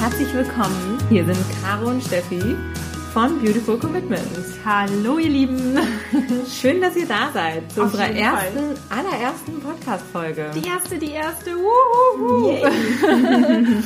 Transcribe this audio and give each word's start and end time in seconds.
herzlich 0.00 0.32
willkommen. 0.32 0.96
Hier 1.10 1.26
sind 1.26 1.36
Caro 1.62 1.90
und 1.90 2.02
Steffi 2.02 2.40
von 3.12 3.38
Beautiful 3.38 3.78
Commitments. 3.78 4.54
Hallo 4.64 5.18
ihr 5.18 5.28
Lieben. 5.28 5.76
Schön, 6.50 6.80
dass 6.80 6.96
ihr 6.96 7.06
da 7.06 7.30
seid 7.34 7.70
zu 7.70 7.82
Auf 7.82 7.92
unserer 7.92 8.08
ersten, 8.08 8.60
allerersten 8.88 9.60
Podcast-Folge. 9.60 10.52
Die 10.54 10.66
erste, 10.66 10.96
die 10.98 11.10
erste. 11.10 11.54
Wuhu. 11.54 12.56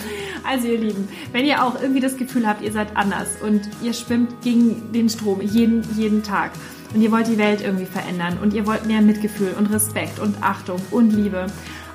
Also 0.47 0.69
ihr 0.69 0.79
Lieben, 0.79 1.09
wenn 1.33 1.47
ihr 1.47 1.65
auch 1.65 1.81
irgendwie 1.81 2.03
das 2.03 2.19
Gefühl 2.19 2.47
habt, 2.47 2.61
ihr 2.61 2.71
seid 2.71 2.99
anders 2.99 3.29
und 3.41 3.63
ihr 3.83 3.95
schwimmt 3.95 4.43
gegen 4.43 4.93
den 4.93 5.09
Strom 5.09 5.41
jeden, 5.41 5.83
jeden 5.97 6.23
Tag 6.23 6.51
und 6.93 7.01
ihr 7.01 7.11
wollt 7.11 7.29
die 7.29 7.39
Welt 7.39 7.63
irgendwie 7.63 7.87
verändern 7.87 8.37
und 8.43 8.53
ihr 8.53 8.67
wollt 8.67 8.85
mehr 8.85 9.01
Mitgefühl 9.01 9.55
und 9.59 9.73
Respekt 9.73 10.19
und 10.19 10.43
Achtung 10.43 10.79
und 10.91 11.13
Liebe 11.13 11.47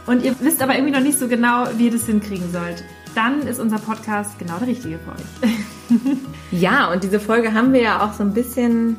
und 0.08 0.24
ihr 0.24 0.36
wisst 0.40 0.64
aber 0.64 0.74
irgendwie 0.74 0.94
noch 0.94 1.04
nicht 1.04 1.20
so 1.20 1.28
genau, 1.28 1.66
wie 1.78 1.86
ihr 1.86 1.92
das 1.92 2.08
hinkriegen 2.08 2.52
sollt, 2.52 2.84
dann 3.16 3.42
ist 3.42 3.60
unser 3.60 3.80
Podcast 3.80 4.38
genau 4.40 4.58
der 4.58 4.68
richtige 4.68 5.00
für 5.00 5.12
euch. 5.12 5.58
Ja, 6.52 6.92
und 6.92 7.04
diese 7.04 7.20
Folge 7.20 7.54
haben 7.54 7.74
wir 7.74 7.82
ja 7.82 8.04
auch 8.04 8.14
so 8.14 8.24
ein 8.24 8.34
bisschen 8.34 8.98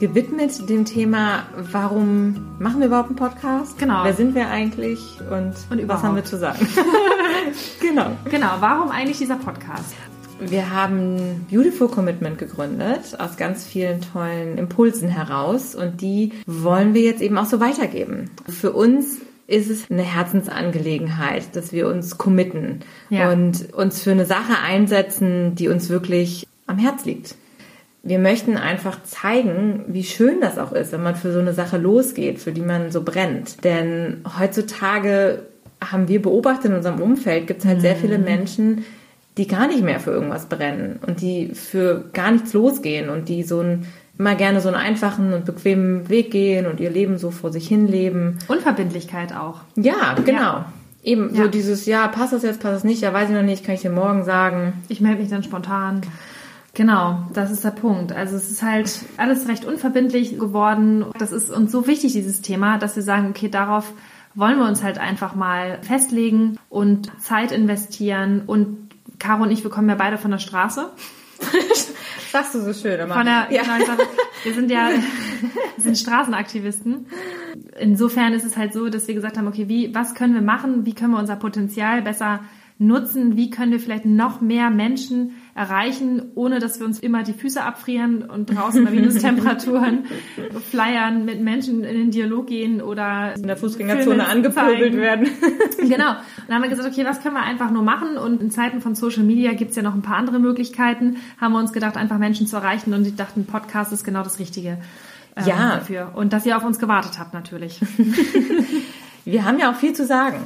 gewidmet 0.00 0.68
dem 0.68 0.84
Thema, 0.84 1.44
warum 1.70 2.36
machen 2.58 2.80
wir 2.80 2.86
überhaupt 2.86 3.08
einen 3.08 3.16
Podcast? 3.16 3.78
Genau. 3.78 4.04
Wer 4.04 4.14
sind 4.14 4.34
wir 4.34 4.48
eigentlich 4.48 5.18
und, 5.30 5.54
Und 5.70 5.88
was 5.88 6.02
haben 6.02 6.16
wir 6.16 6.24
zu 6.24 6.38
sagen? 6.38 6.66
genau. 7.80 8.12
Genau, 8.30 8.48
warum 8.60 8.90
eigentlich 8.90 9.18
dieser 9.18 9.36
Podcast? 9.36 9.94
Wir 10.38 10.70
haben 10.70 11.46
Beautiful 11.50 11.88
Commitment 11.88 12.38
gegründet, 12.38 13.18
aus 13.18 13.38
ganz 13.38 13.64
vielen 13.64 14.02
tollen 14.02 14.58
Impulsen 14.58 15.08
heraus 15.08 15.74
und 15.74 16.02
die 16.02 16.32
wollen 16.46 16.92
wir 16.92 17.00
jetzt 17.02 17.22
eben 17.22 17.38
auch 17.38 17.46
so 17.46 17.58
weitergeben. 17.58 18.30
Für 18.46 18.72
uns 18.72 19.18
ist 19.46 19.70
es 19.70 19.90
eine 19.90 20.02
Herzensangelegenheit, 20.02 21.54
dass 21.54 21.72
wir 21.72 21.88
uns 21.88 22.18
committen 22.18 22.80
Ja. 23.10 23.30
und 23.30 23.72
uns 23.74 24.02
für 24.02 24.10
eine 24.12 24.26
Sache 24.26 24.58
einsetzen, 24.64 25.54
die 25.54 25.68
uns 25.68 25.88
wirklich 25.88 26.46
am 26.66 26.78
Herz 26.78 27.04
liegt. 27.04 27.34
Wir 28.02 28.18
möchten 28.18 28.56
einfach 28.56 29.02
zeigen, 29.02 29.84
wie 29.88 30.04
schön 30.04 30.40
das 30.40 30.58
auch 30.58 30.72
ist, 30.72 30.92
wenn 30.92 31.02
man 31.02 31.16
für 31.16 31.32
so 31.32 31.40
eine 31.40 31.52
Sache 31.54 31.76
losgeht, 31.76 32.38
für 32.38 32.52
die 32.52 32.60
man 32.60 32.90
so 32.92 33.02
brennt. 33.02 33.64
Denn 33.64 34.22
heutzutage 34.38 35.42
haben 35.80 36.08
wir 36.08 36.22
beobachtet 36.22 36.66
in 36.66 36.74
unserem 36.76 37.00
Umfeld, 37.00 37.46
gibt 37.46 37.60
es 37.60 37.66
halt 37.66 37.80
sehr 37.80 37.96
viele 37.96 38.18
Menschen, 38.18 38.84
die 39.36 39.46
gar 39.46 39.66
nicht 39.68 39.82
mehr 39.82 40.00
für 40.00 40.12
irgendwas 40.12 40.46
brennen 40.46 40.98
und 41.06 41.20
die 41.20 41.48
für 41.54 42.04
gar 42.12 42.30
nichts 42.30 42.52
losgehen 42.52 43.10
und 43.10 43.28
die 43.28 43.42
so 43.42 43.60
ein, 43.60 43.86
immer 44.18 44.34
gerne 44.34 44.60
so 44.60 44.68
einen 44.68 44.76
einfachen 44.76 45.32
und 45.32 45.44
bequemen 45.44 46.08
Weg 46.08 46.30
gehen 46.30 46.66
und 46.66 46.80
ihr 46.80 46.90
Leben 46.90 47.18
so 47.18 47.30
vor 47.30 47.52
sich 47.52 47.68
hin 47.68 47.86
leben. 47.86 48.38
Unverbindlichkeit 48.48 49.34
auch. 49.34 49.60
Ja, 49.76 50.14
genau. 50.24 50.40
Ja. 50.40 50.72
Eben 51.02 51.34
so 51.34 51.42
Ja. 51.42 51.48
dieses, 51.48 51.86
ja, 51.86 52.08
passt 52.08 52.32
das 52.32 52.42
jetzt, 52.42 52.60
passt 52.60 52.74
das 52.76 52.84
nicht, 52.84 53.02
ja, 53.02 53.12
weiß 53.12 53.28
ich 53.28 53.34
noch 53.34 53.42
nicht, 53.42 53.64
kann 53.64 53.74
ich 53.76 53.82
dir 53.82 53.90
morgen 53.90 54.24
sagen. 54.24 54.72
Ich 54.88 55.00
melde 55.00 55.20
mich 55.20 55.30
dann 55.30 55.42
spontan. 55.44 56.00
Genau, 56.74 57.20
das 57.32 57.50
ist 57.50 57.64
der 57.64 57.70
Punkt. 57.70 58.12
Also 58.12 58.36
es 58.36 58.50
ist 58.50 58.62
halt 58.62 58.90
alles 59.16 59.48
recht 59.48 59.64
unverbindlich 59.64 60.38
geworden. 60.38 61.06
Das 61.18 61.32
ist 61.32 61.50
uns 61.50 61.72
so 61.72 61.86
wichtig, 61.86 62.12
dieses 62.12 62.42
Thema, 62.42 62.76
dass 62.78 62.96
wir 62.96 63.02
sagen, 63.02 63.28
okay, 63.30 63.48
darauf 63.48 63.92
wollen 64.34 64.58
wir 64.58 64.66
uns 64.66 64.82
halt 64.82 64.98
einfach 64.98 65.34
mal 65.34 65.78
festlegen 65.80 66.58
und 66.68 67.10
Zeit 67.22 67.50
investieren. 67.52 68.42
Und 68.46 68.76
Caro 69.18 69.44
und 69.44 69.50
ich, 69.50 69.62
wir 69.62 69.70
kommen 69.70 69.88
ja 69.88 69.94
beide 69.94 70.18
von 70.18 70.30
der 70.30 70.38
Straße. 70.38 70.90
Sagst 72.36 72.54
du 72.54 72.60
so 72.60 72.74
schön, 72.74 73.00
aber. 73.00 73.14
Von 73.14 73.24
der, 73.24 73.48
ja. 73.50 73.62
genau, 73.62 73.76
ich 73.78 73.86
sag, 73.86 73.98
wir 74.44 74.54
sind 74.54 74.70
ja 74.70 74.90
wir 75.76 75.82
sind 75.82 75.96
Straßenaktivisten. 75.96 77.06
Insofern 77.80 78.34
ist 78.34 78.44
es 78.44 78.58
halt 78.58 78.74
so, 78.74 78.90
dass 78.90 79.08
wir 79.08 79.14
gesagt 79.14 79.38
haben, 79.38 79.46
okay, 79.46 79.68
wie, 79.68 79.94
was 79.94 80.14
können 80.14 80.34
wir 80.34 80.42
machen? 80.42 80.84
Wie 80.84 80.94
können 80.94 81.12
wir 81.12 81.18
unser 81.18 81.36
Potenzial 81.36 82.02
besser 82.02 82.40
nutzen? 82.78 83.36
Wie 83.38 83.48
können 83.48 83.72
wir 83.72 83.80
vielleicht 83.80 84.04
noch 84.04 84.42
mehr 84.42 84.68
Menschen 84.68 85.36
erreichen, 85.54 86.32
ohne 86.34 86.58
dass 86.58 86.78
wir 86.78 86.86
uns 86.86 86.98
immer 86.98 87.22
die 87.22 87.32
Füße 87.32 87.62
abfrieren 87.62 88.22
und 88.22 88.54
draußen 88.54 88.84
bei 88.84 88.90
Minustemperaturen 88.90 90.04
flyern, 90.70 91.24
mit 91.24 91.40
Menschen 91.40 91.84
in 91.84 91.96
den 91.96 92.10
Dialog 92.10 92.48
gehen 92.48 92.82
oder 92.82 93.34
in 93.34 93.46
der 93.46 93.56
Fußgängerzone 93.56 94.28
angepöbelt 94.28 94.94
werden. 94.94 95.28
Genau. 95.96 96.10
Und 96.10 96.18
dann 96.48 96.56
haben 96.56 96.62
wir 96.62 96.70
gesagt, 96.70 96.88
okay, 96.88 97.04
was 97.04 97.22
können 97.22 97.34
wir 97.34 97.42
einfach 97.42 97.70
nur 97.70 97.82
machen? 97.82 98.16
Und 98.18 98.40
in 98.40 98.50
Zeiten 98.50 98.80
von 98.80 98.94
Social 98.94 99.22
Media 99.22 99.52
gibt's 99.52 99.76
ja 99.76 99.82
noch 99.82 99.94
ein 99.94 100.02
paar 100.02 100.16
andere 100.16 100.38
Möglichkeiten. 100.38 101.16
Haben 101.40 101.52
wir 101.52 101.58
uns 101.60 101.72
gedacht, 101.72 101.96
einfach 101.96 102.18
Menschen 102.18 102.46
zu 102.46 102.56
erreichen. 102.56 102.92
Und 102.94 103.06
ich 103.06 103.16
dachte, 103.16 103.40
ein 103.40 103.46
Podcast 103.46 103.92
ist 103.92 104.04
genau 104.04 104.22
das 104.22 104.38
Richtige 104.38 104.78
ähm, 105.36 105.46
Ja. 105.46 105.76
dafür. 105.76 106.12
Und 106.14 106.32
dass 106.32 106.44
ihr 106.46 106.56
auf 106.56 106.64
uns 106.64 106.78
gewartet 106.78 107.18
habt, 107.18 107.34
natürlich. 107.34 107.80
Wir 109.24 109.44
haben 109.44 109.58
ja 109.58 109.72
auch 109.72 109.76
viel 109.76 109.92
zu 109.92 110.06
sagen. 110.06 110.38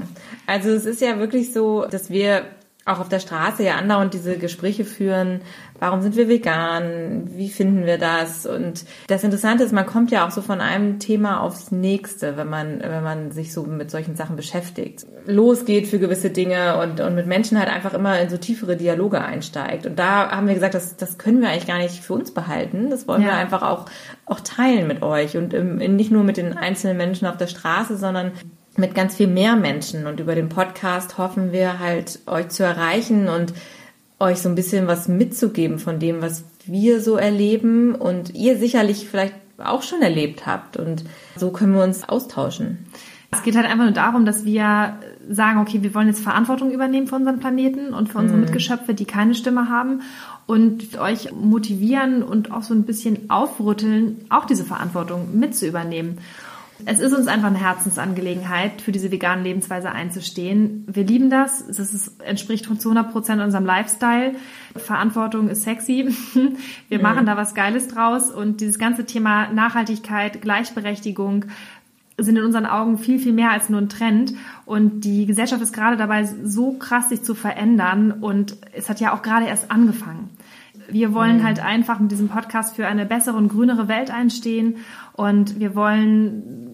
Also 0.46 0.70
es 0.70 0.86
ist 0.86 1.00
ja 1.02 1.18
wirklich 1.18 1.52
so, 1.52 1.84
dass 1.90 2.08
wir 2.08 2.44
auch 2.92 3.00
auf 3.00 3.08
der 3.08 3.20
Straße 3.20 3.62
ja 3.62 3.76
andauernd 3.76 4.14
diese 4.14 4.36
Gespräche 4.38 4.84
führen. 4.84 5.40
Warum 5.78 6.02
sind 6.02 6.16
wir 6.16 6.28
vegan? 6.28 7.30
Wie 7.36 7.48
finden 7.48 7.86
wir 7.86 7.96
das? 7.98 8.44
Und 8.46 8.84
das 9.06 9.24
Interessante 9.24 9.64
ist, 9.64 9.72
man 9.72 9.86
kommt 9.86 10.10
ja 10.10 10.26
auch 10.26 10.30
so 10.30 10.42
von 10.42 10.60
einem 10.60 10.98
Thema 10.98 11.40
aufs 11.40 11.70
nächste, 11.70 12.36
wenn 12.36 12.48
man, 12.48 12.80
wenn 12.80 13.02
man 13.02 13.30
sich 13.32 13.52
so 13.52 13.62
mit 13.62 13.90
solchen 13.90 14.14
Sachen 14.16 14.36
beschäftigt. 14.36 15.06
Losgeht 15.26 15.86
für 15.86 15.98
gewisse 15.98 16.30
Dinge 16.30 16.78
und, 16.82 17.00
und 17.00 17.14
mit 17.14 17.26
Menschen 17.26 17.58
halt 17.58 17.70
einfach 17.70 17.94
immer 17.94 18.20
in 18.20 18.28
so 18.28 18.36
tiefere 18.36 18.76
Dialoge 18.76 19.20
einsteigt. 19.20 19.86
Und 19.86 19.98
da 19.98 20.30
haben 20.30 20.46
wir 20.46 20.54
gesagt, 20.54 20.74
das, 20.74 20.96
das 20.96 21.16
können 21.18 21.40
wir 21.40 21.48
eigentlich 21.48 21.66
gar 21.66 21.78
nicht 21.78 22.02
für 22.04 22.14
uns 22.14 22.32
behalten. 22.32 22.90
Das 22.90 23.08
wollen 23.08 23.22
wir 23.22 23.28
Ja. 23.30 23.36
einfach 23.38 23.62
auch, 23.62 23.86
auch 24.26 24.40
teilen 24.40 24.86
mit 24.86 25.02
euch 25.02 25.36
und 25.36 25.54
ähm, 25.54 25.76
nicht 25.76 26.10
nur 26.10 26.24
mit 26.24 26.36
den 26.36 26.56
einzelnen 26.56 26.96
Menschen 26.96 27.26
auf 27.26 27.36
der 27.36 27.46
Straße, 27.46 27.96
sondern 27.96 28.32
mit 28.76 28.94
ganz 28.94 29.16
viel 29.16 29.26
mehr 29.26 29.56
Menschen. 29.56 30.06
Und 30.06 30.20
über 30.20 30.34
den 30.34 30.48
Podcast 30.48 31.18
hoffen 31.18 31.52
wir 31.52 31.78
halt, 31.78 32.20
euch 32.26 32.48
zu 32.48 32.62
erreichen 32.62 33.28
und 33.28 33.52
euch 34.18 34.38
so 34.38 34.48
ein 34.48 34.54
bisschen 34.54 34.86
was 34.86 35.08
mitzugeben 35.08 35.78
von 35.78 35.98
dem, 35.98 36.22
was 36.22 36.44
wir 36.66 37.00
so 37.00 37.16
erleben 37.16 37.94
und 37.94 38.34
ihr 38.34 38.58
sicherlich 38.58 39.08
vielleicht 39.08 39.34
auch 39.58 39.82
schon 39.82 40.02
erlebt 40.02 40.46
habt. 40.46 40.76
Und 40.76 41.04
so 41.36 41.50
können 41.50 41.74
wir 41.74 41.82
uns 41.82 42.08
austauschen. 42.08 42.86
Es 43.32 43.44
geht 43.44 43.54
halt 43.54 43.66
einfach 43.66 43.84
nur 43.84 43.92
darum, 43.92 44.24
dass 44.24 44.44
wir 44.44 44.98
sagen, 45.28 45.60
okay, 45.60 45.82
wir 45.82 45.94
wollen 45.94 46.08
jetzt 46.08 46.20
Verantwortung 46.20 46.72
übernehmen 46.72 47.06
für 47.06 47.14
unseren 47.14 47.38
Planeten 47.38 47.94
und 47.94 48.08
für 48.08 48.18
unsere 48.18 48.38
Mitgeschöpfe, 48.38 48.92
die 48.92 49.04
keine 49.04 49.36
Stimme 49.36 49.68
haben 49.68 50.02
und 50.46 50.98
euch 50.98 51.30
motivieren 51.32 52.24
und 52.24 52.50
auch 52.50 52.62
so 52.62 52.74
ein 52.74 52.82
bisschen 52.82 53.30
aufrütteln, 53.30 54.24
auch 54.30 54.46
diese 54.46 54.64
Verantwortung 54.64 55.38
mit 55.38 55.54
zu 55.54 55.66
übernehmen. 55.68 56.18
Es 56.86 57.00
ist 57.00 57.12
uns 57.12 57.26
einfach 57.26 57.48
eine 57.48 57.60
Herzensangelegenheit, 57.60 58.80
für 58.80 58.92
diese 58.92 59.10
vegane 59.10 59.42
Lebensweise 59.42 59.92
einzustehen. 59.92 60.84
Wir 60.86 61.04
lieben 61.04 61.30
das. 61.30 61.60
Es 61.60 61.78
ist, 61.78 62.20
entspricht 62.22 62.64
zu 62.64 62.90
100 62.90 63.12
Prozent 63.12 63.42
unserem 63.42 63.64
Lifestyle. 63.64 64.34
Verantwortung 64.76 65.48
ist 65.48 65.62
sexy. 65.62 66.14
Wir 66.88 67.00
machen 67.00 67.26
da 67.26 67.36
was 67.36 67.54
Geiles 67.54 67.88
draus. 67.88 68.30
Und 68.30 68.60
dieses 68.60 68.78
ganze 68.78 69.04
Thema 69.04 69.52
Nachhaltigkeit, 69.52 70.40
Gleichberechtigung, 70.40 71.46
sind 72.18 72.36
in 72.36 72.44
unseren 72.44 72.66
Augen 72.66 72.98
viel, 72.98 73.18
viel 73.18 73.32
mehr 73.32 73.50
als 73.50 73.68
nur 73.68 73.80
ein 73.80 73.88
Trend. 73.88 74.34
Und 74.66 75.00
die 75.00 75.26
Gesellschaft 75.26 75.62
ist 75.62 75.72
gerade 75.72 75.96
dabei, 75.96 76.24
so 76.24 76.72
krass 76.72 77.08
sich 77.08 77.22
zu 77.22 77.34
verändern. 77.34 78.12
Und 78.12 78.56
es 78.72 78.88
hat 78.88 79.00
ja 79.00 79.14
auch 79.14 79.22
gerade 79.22 79.46
erst 79.46 79.70
angefangen. 79.70 80.30
Wir 80.88 81.14
wollen 81.14 81.44
halt 81.44 81.60
einfach 81.60 82.00
mit 82.00 82.10
diesem 82.10 82.28
Podcast 82.28 82.74
für 82.76 82.86
eine 82.86 83.06
bessere 83.06 83.36
und 83.36 83.48
grünere 83.48 83.88
Welt 83.88 84.10
einstehen. 84.10 84.76
Und 85.12 85.60
wir 85.60 85.74
wollen 85.74 86.69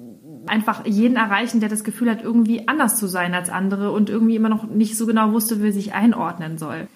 einfach 0.49 0.87
jeden 0.87 1.17
erreichen, 1.17 1.61
der 1.61 1.69
das 1.69 1.85
Gefühl 1.85 2.11
hat, 2.11 2.23
irgendwie 2.23 2.69
anders 2.69 2.97
zu 2.97 3.07
sein 3.07 3.35
als 3.35 3.49
andere 3.51 3.91
und 3.93 4.11
irgendwie 4.11 4.37
immer 4.37 4.49
noch 4.49 4.65
nicht 4.65 4.97
so 4.97 5.07
genau 5.07 5.33
wusste, 5.33 5.63
wie 5.63 5.67
er 5.69 5.73
sich 5.73 5.93
einordnen 5.95 6.59
soll. 6.59 6.87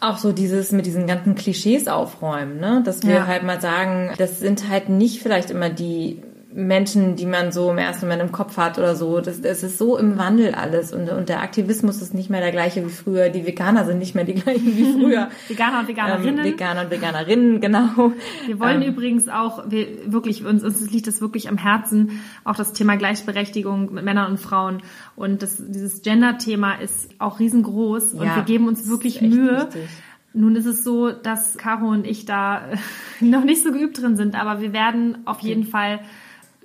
Auch 0.00 0.18
so 0.18 0.32
dieses 0.32 0.72
mit 0.72 0.86
diesen 0.86 1.06
ganzen 1.06 1.34
Klischees 1.36 1.86
aufräumen, 1.86 2.58
ne? 2.58 2.82
Dass 2.84 3.02
wir 3.04 3.14
Ja. 3.14 3.26
halt 3.26 3.44
mal 3.44 3.60
sagen, 3.60 4.10
das 4.18 4.40
sind 4.40 4.68
halt 4.68 4.88
nicht 4.88 5.22
vielleicht 5.22 5.50
immer 5.50 5.70
die 5.70 6.20
Menschen, 6.56 7.16
die 7.16 7.26
man 7.26 7.50
so 7.50 7.68
im 7.72 7.78
ersten 7.78 8.06
Moment 8.06 8.22
im 8.22 8.30
Kopf 8.30 8.56
hat 8.56 8.78
oder 8.78 8.94
so. 8.94 9.20
Das, 9.20 9.40
es 9.40 9.64
ist 9.64 9.76
so 9.76 9.98
im 9.98 10.18
Wandel 10.18 10.54
alles 10.54 10.92
und, 10.92 11.10
und 11.10 11.28
der 11.28 11.42
Aktivismus 11.42 12.00
ist 12.00 12.14
nicht 12.14 12.30
mehr 12.30 12.40
der 12.40 12.52
gleiche 12.52 12.86
wie 12.86 12.90
früher. 12.90 13.28
Die 13.28 13.44
Veganer 13.44 13.84
sind 13.84 13.98
nicht 13.98 14.14
mehr 14.14 14.22
die 14.22 14.34
gleichen 14.40 14.76
wie 14.76 14.92
früher. 14.92 15.30
Veganer 15.48 15.80
und 15.80 15.88
Veganerinnen. 15.88 16.44
Ähm, 16.46 16.52
Veganer 16.52 16.82
und 16.82 16.90
Veganerinnen, 16.92 17.60
genau. 17.60 18.12
Wir 18.46 18.60
wollen 18.60 18.82
Ähm, 18.82 18.88
übrigens 18.92 19.28
auch, 19.28 19.64
wir 19.68 20.12
wirklich, 20.12 20.44
uns, 20.44 20.62
uns 20.62 20.88
liegt 20.92 21.08
das 21.08 21.20
wirklich 21.20 21.48
am 21.48 21.58
Herzen, 21.58 22.20
auch 22.44 22.54
das 22.54 22.72
Thema 22.72 22.94
Gleichberechtigung 22.96 23.92
mit 23.92 24.04
Männern 24.04 24.30
und 24.30 24.38
Frauen. 24.38 24.82
Und 25.16 25.42
das, 25.42 25.56
dieses 25.58 26.02
Gender-Thema 26.02 26.74
ist 26.74 27.10
auch 27.18 27.40
riesengroß 27.40 28.14
und 28.14 28.26
Ja, 28.26 28.36
wir 28.36 28.44
geben 28.44 28.68
uns 28.68 28.80
das 28.82 28.90
wirklich 28.90 29.20
Mühe. 29.20 29.56
wichtig. 29.56 29.88
Nun 30.34 30.54
ist 30.54 30.66
es 30.66 30.84
so, 30.84 31.10
dass 31.10 31.56
Caro 31.58 31.88
und 31.88 32.06
ich 32.06 32.26
da 32.26 32.62
noch 33.20 33.42
nicht 33.44 33.62
so 33.64 33.72
geübt 33.72 34.00
drin 34.00 34.16
sind, 34.16 34.40
aber 34.40 34.60
wir 34.60 34.72
werden 34.72 35.18
auf 35.26 35.40
jeden 35.40 35.64
Fall 35.64 36.00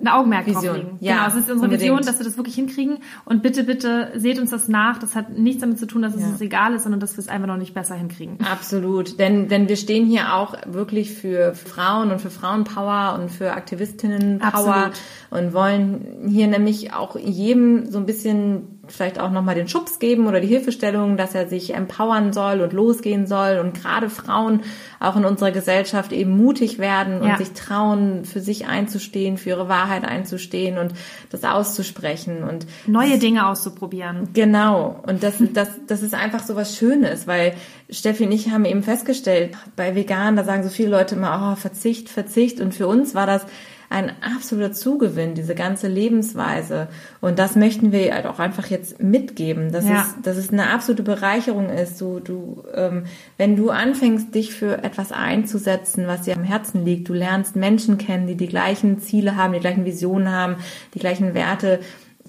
ein 0.00 0.08
Augenmerk 0.08 0.46
Vision. 0.46 0.62
drauflegen. 0.64 0.96
Ja, 1.00 1.14
genau, 1.14 1.26
es 1.28 1.34
ist 1.34 1.40
unsere 1.42 1.54
unbedingt. 1.56 1.80
Vision, 1.82 1.98
dass 1.98 2.18
wir 2.18 2.24
das 2.24 2.36
wirklich 2.36 2.54
hinkriegen. 2.54 2.98
Und 3.24 3.42
bitte, 3.42 3.64
bitte 3.64 4.12
seht 4.16 4.38
uns 4.38 4.50
das 4.50 4.66
nach. 4.68 4.98
Das 4.98 5.14
hat 5.14 5.36
nichts 5.38 5.60
damit 5.60 5.78
zu 5.78 5.86
tun, 5.86 6.02
dass 6.02 6.14
es 6.14 6.22
Ja. 6.22 6.28
uns 6.28 6.40
egal 6.40 6.74
ist, 6.74 6.84
sondern 6.84 7.00
dass 7.00 7.16
wir 7.16 7.20
es 7.20 7.28
einfach 7.28 7.46
noch 7.46 7.56
nicht 7.58 7.74
besser 7.74 7.94
hinkriegen. 7.94 8.38
Absolut, 8.50 9.18
denn, 9.18 9.48
denn 9.48 9.68
wir 9.68 9.76
stehen 9.76 10.06
hier 10.06 10.34
auch 10.34 10.54
wirklich 10.66 11.12
für 11.12 11.54
Frauen 11.54 12.10
und 12.10 12.20
für 12.20 12.30
Frauenpower 12.30 13.18
und 13.20 13.30
für 13.30 13.52
Aktivistinnenpower 13.52 14.74
Absolut. 14.74 14.92
und 15.30 15.52
wollen 15.52 16.06
hier 16.28 16.46
nämlich 16.48 16.92
auch 16.92 17.16
jedem 17.16 17.90
so 17.90 17.98
ein 17.98 18.06
bisschen 18.06 18.79
vielleicht 18.90 19.18
auch 19.18 19.30
nochmal 19.30 19.54
den 19.54 19.68
Schubs 19.68 19.98
geben 19.98 20.26
oder 20.26 20.40
die 20.40 20.48
Hilfestellung, 20.48 21.16
dass 21.16 21.34
er 21.34 21.48
sich 21.48 21.74
empowern 21.74 22.32
soll 22.32 22.60
und 22.60 22.72
losgehen 22.72 23.26
soll 23.26 23.58
und 23.58 23.74
gerade 23.74 24.10
Frauen 24.10 24.62
auch 24.98 25.16
in 25.16 25.24
unserer 25.24 25.50
Gesellschaft 25.50 26.12
eben 26.12 26.36
mutig 26.36 26.78
werden 26.78 27.20
und 27.20 27.28
ja. 27.28 27.36
sich 27.36 27.52
trauen, 27.52 28.24
für 28.24 28.40
sich 28.40 28.66
einzustehen, 28.66 29.38
für 29.38 29.50
ihre 29.50 29.68
Wahrheit 29.68 30.04
einzustehen 30.04 30.78
und 30.78 30.92
das 31.30 31.44
auszusprechen 31.44 32.42
und 32.42 32.66
neue 32.86 33.18
Dinge 33.18 33.46
auszuprobieren. 33.46 34.28
Genau. 34.32 35.00
Und 35.06 35.22
das, 35.22 35.34
das, 35.54 35.68
das 35.86 36.02
ist 36.02 36.14
einfach 36.14 36.42
so 36.42 36.56
was 36.56 36.76
Schönes, 36.76 37.26
weil 37.26 37.54
Steffi 37.88 38.24
und 38.24 38.32
ich 38.32 38.50
haben 38.50 38.64
eben 38.64 38.82
festgestellt, 38.82 39.56
bei 39.76 39.94
Vegan, 39.94 40.36
da 40.36 40.44
sagen 40.44 40.62
so 40.62 40.68
viele 40.68 40.90
Leute 40.90 41.14
immer, 41.14 41.52
oh, 41.52 41.56
Verzicht, 41.56 42.08
Verzicht. 42.08 42.60
Und 42.60 42.74
für 42.74 42.86
uns 42.86 43.14
war 43.14 43.26
das 43.26 43.46
ein 43.90 44.12
absoluter 44.22 44.72
Zugewinn, 44.72 45.34
diese 45.34 45.56
ganze 45.56 45.88
Lebensweise. 45.88 46.88
Und 47.20 47.40
das 47.40 47.56
möchten 47.56 47.90
wir 47.90 48.14
halt 48.14 48.24
auch 48.24 48.38
einfach 48.38 48.68
jetzt 48.68 49.02
mitgeben, 49.02 49.72
dass, 49.72 49.84
ja. 49.84 50.06
es, 50.06 50.22
dass 50.22 50.36
es 50.36 50.52
eine 50.52 50.70
absolute 50.70 51.02
Bereicherung 51.02 51.68
ist. 51.68 52.00
Du, 52.00 52.20
du, 52.20 52.62
ähm, 52.72 53.04
wenn 53.36 53.56
du 53.56 53.70
anfängst, 53.70 54.32
dich 54.32 54.54
für 54.54 54.84
etwas 54.84 55.10
einzusetzen, 55.10 56.06
was 56.06 56.22
dir 56.22 56.36
am 56.36 56.44
Herzen 56.44 56.84
liegt, 56.84 57.08
du 57.08 57.14
lernst 57.14 57.56
Menschen 57.56 57.98
kennen, 57.98 58.28
die 58.28 58.36
die 58.36 58.46
gleichen 58.46 59.00
Ziele 59.00 59.34
haben, 59.34 59.54
die 59.54 59.60
gleichen 59.60 59.84
Visionen 59.84 60.30
haben, 60.30 60.56
die 60.94 61.00
gleichen 61.00 61.34
Werte 61.34 61.80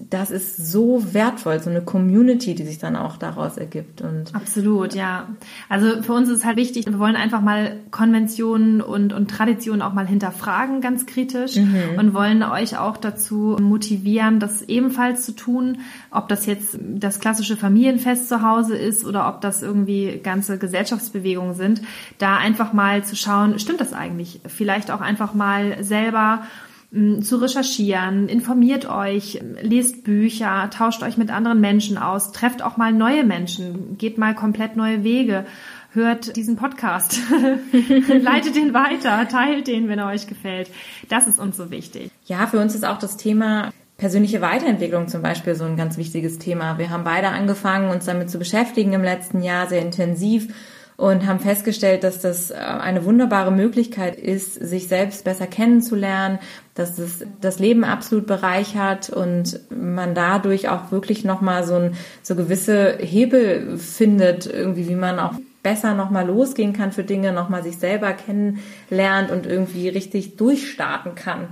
das 0.09 0.31
ist 0.31 0.57
so 0.71 1.13
wertvoll, 1.13 1.59
so 1.59 1.69
eine 1.69 1.81
Community, 1.81 2.55
die 2.55 2.63
sich 2.63 2.79
dann 2.79 2.95
auch 2.95 3.17
daraus 3.17 3.57
ergibt. 3.57 4.01
Und 4.01 4.33
Absolut, 4.33 4.93
ja. 4.93 5.27
Also 5.69 6.01
für 6.01 6.13
uns 6.13 6.29
ist 6.29 6.39
es 6.39 6.45
halt 6.45 6.57
wichtig, 6.57 6.85
wir 6.85 6.99
wollen 6.99 7.15
einfach 7.15 7.41
mal 7.41 7.77
Konventionen 7.91 8.81
und, 8.81 9.13
und 9.13 9.29
Traditionen 9.29 9.81
auch 9.81 9.93
mal 9.93 10.07
hinterfragen, 10.07 10.81
ganz 10.81 11.05
kritisch, 11.05 11.57
mhm. 11.57 11.97
und 11.97 12.13
wollen 12.13 12.43
euch 12.43 12.77
auch 12.77 12.97
dazu 12.97 13.57
motivieren, 13.61 14.39
das 14.39 14.61
ebenfalls 14.63 15.25
zu 15.25 15.33
tun, 15.33 15.79
ob 16.09 16.27
das 16.27 16.45
jetzt 16.45 16.77
das 16.81 17.19
klassische 17.19 17.57
Familienfest 17.57 18.27
zu 18.27 18.41
Hause 18.41 18.75
ist 18.75 19.05
oder 19.05 19.27
ob 19.27 19.41
das 19.41 19.61
irgendwie 19.61 20.19
ganze 20.23 20.57
Gesellschaftsbewegungen 20.57 21.53
sind, 21.53 21.81
da 22.17 22.37
einfach 22.37 22.73
mal 22.73 23.03
zu 23.03 23.15
schauen, 23.15 23.59
stimmt 23.59 23.81
das 23.81 23.93
eigentlich? 23.93 24.41
Vielleicht 24.47 24.91
auch 24.91 25.01
einfach 25.01 25.33
mal 25.33 25.83
selber 25.83 26.43
zu 26.91 27.37
recherchieren, 27.37 28.27
informiert 28.27 28.85
euch, 28.89 29.39
lest 29.61 30.03
Bücher, 30.03 30.69
tauscht 30.71 31.03
euch 31.03 31.15
mit 31.15 31.31
anderen 31.31 31.61
Menschen 31.61 31.97
aus, 31.97 32.33
trefft 32.33 32.61
auch 32.61 32.75
mal 32.75 32.91
neue 32.91 33.23
Menschen, 33.23 33.97
geht 33.97 34.17
mal 34.17 34.35
komplett 34.35 34.75
neue 34.75 35.05
Wege, 35.05 35.45
hört 35.93 36.35
diesen 36.35 36.57
Podcast, 36.57 37.17
leitet 37.71 38.57
den 38.57 38.73
weiter, 38.73 39.25
teilt 39.29 39.67
den, 39.67 39.87
wenn 39.87 39.99
er 39.99 40.07
euch 40.07 40.27
gefällt. 40.27 40.69
Das 41.07 41.27
ist 41.27 41.39
uns 41.39 41.55
so 41.55 41.71
wichtig. 41.71 42.11
Ja, 42.25 42.45
für 42.47 42.59
uns 42.59 42.75
ist 42.75 42.85
auch 42.85 42.99
das 42.99 43.15
Thema 43.15 43.71
persönliche 43.95 44.41
Weiterentwicklung 44.41 45.07
zum 45.07 45.21
Beispiel 45.21 45.55
so 45.55 45.63
ein 45.63 45.77
ganz 45.77 45.97
wichtiges 45.97 46.39
Thema. 46.39 46.77
Wir 46.77 46.89
haben 46.89 47.05
beide 47.05 47.29
angefangen, 47.29 47.89
uns 47.89 48.05
damit 48.05 48.29
zu 48.29 48.37
beschäftigen 48.37 48.91
im 48.91 49.03
letzten 49.03 49.43
Jahr 49.43 49.67
sehr 49.67 49.81
intensiv 49.81 50.53
und 51.01 51.25
haben 51.25 51.39
festgestellt, 51.39 52.03
dass 52.03 52.19
das 52.19 52.51
äh, 52.51 52.53
eine 52.53 53.05
wunderbare 53.05 53.51
Möglichkeit 53.51 54.15
ist, 54.17 54.53
sich 54.53 54.87
selbst 54.87 55.23
besser 55.23 55.47
kennenzulernen, 55.47 56.37
dass 56.75 56.99
es 56.99 57.25
das 57.41 57.57
Leben 57.57 57.83
absolut 57.83 58.27
bereichert 58.27 59.09
und 59.09 59.61
man 59.71 60.13
dadurch 60.13 60.69
auch 60.69 60.91
wirklich 60.91 61.25
nochmal 61.25 61.63
so 61.63 61.73
ein, 61.73 61.95
so 62.21 62.35
gewisse 62.35 62.99
Hebel 62.99 63.79
findet, 63.79 64.45
irgendwie, 64.45 64.87
wie 64.87 64.95
man 64.95 65.17
auch 65.17 65.33
besser 65.63 65.95
nochmal 65.95 66.27
losgehen 66.27 66.71
kann 66.71 66.91
für 66.91 67.03
Dinge, 67.03 67.33
nochmal 67.33 67.63
sich 67.63 67.79
selber 67.79 68.13
kennenlernt 68.13 69.31
und 69.31 69.47
irgendwie 69.47 69.89
richtig 69.89 70.35
durchstarten 70.35 71.15
kann. 71.15 71.47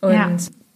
Und 0.00 0.12
ja 0.12 0.30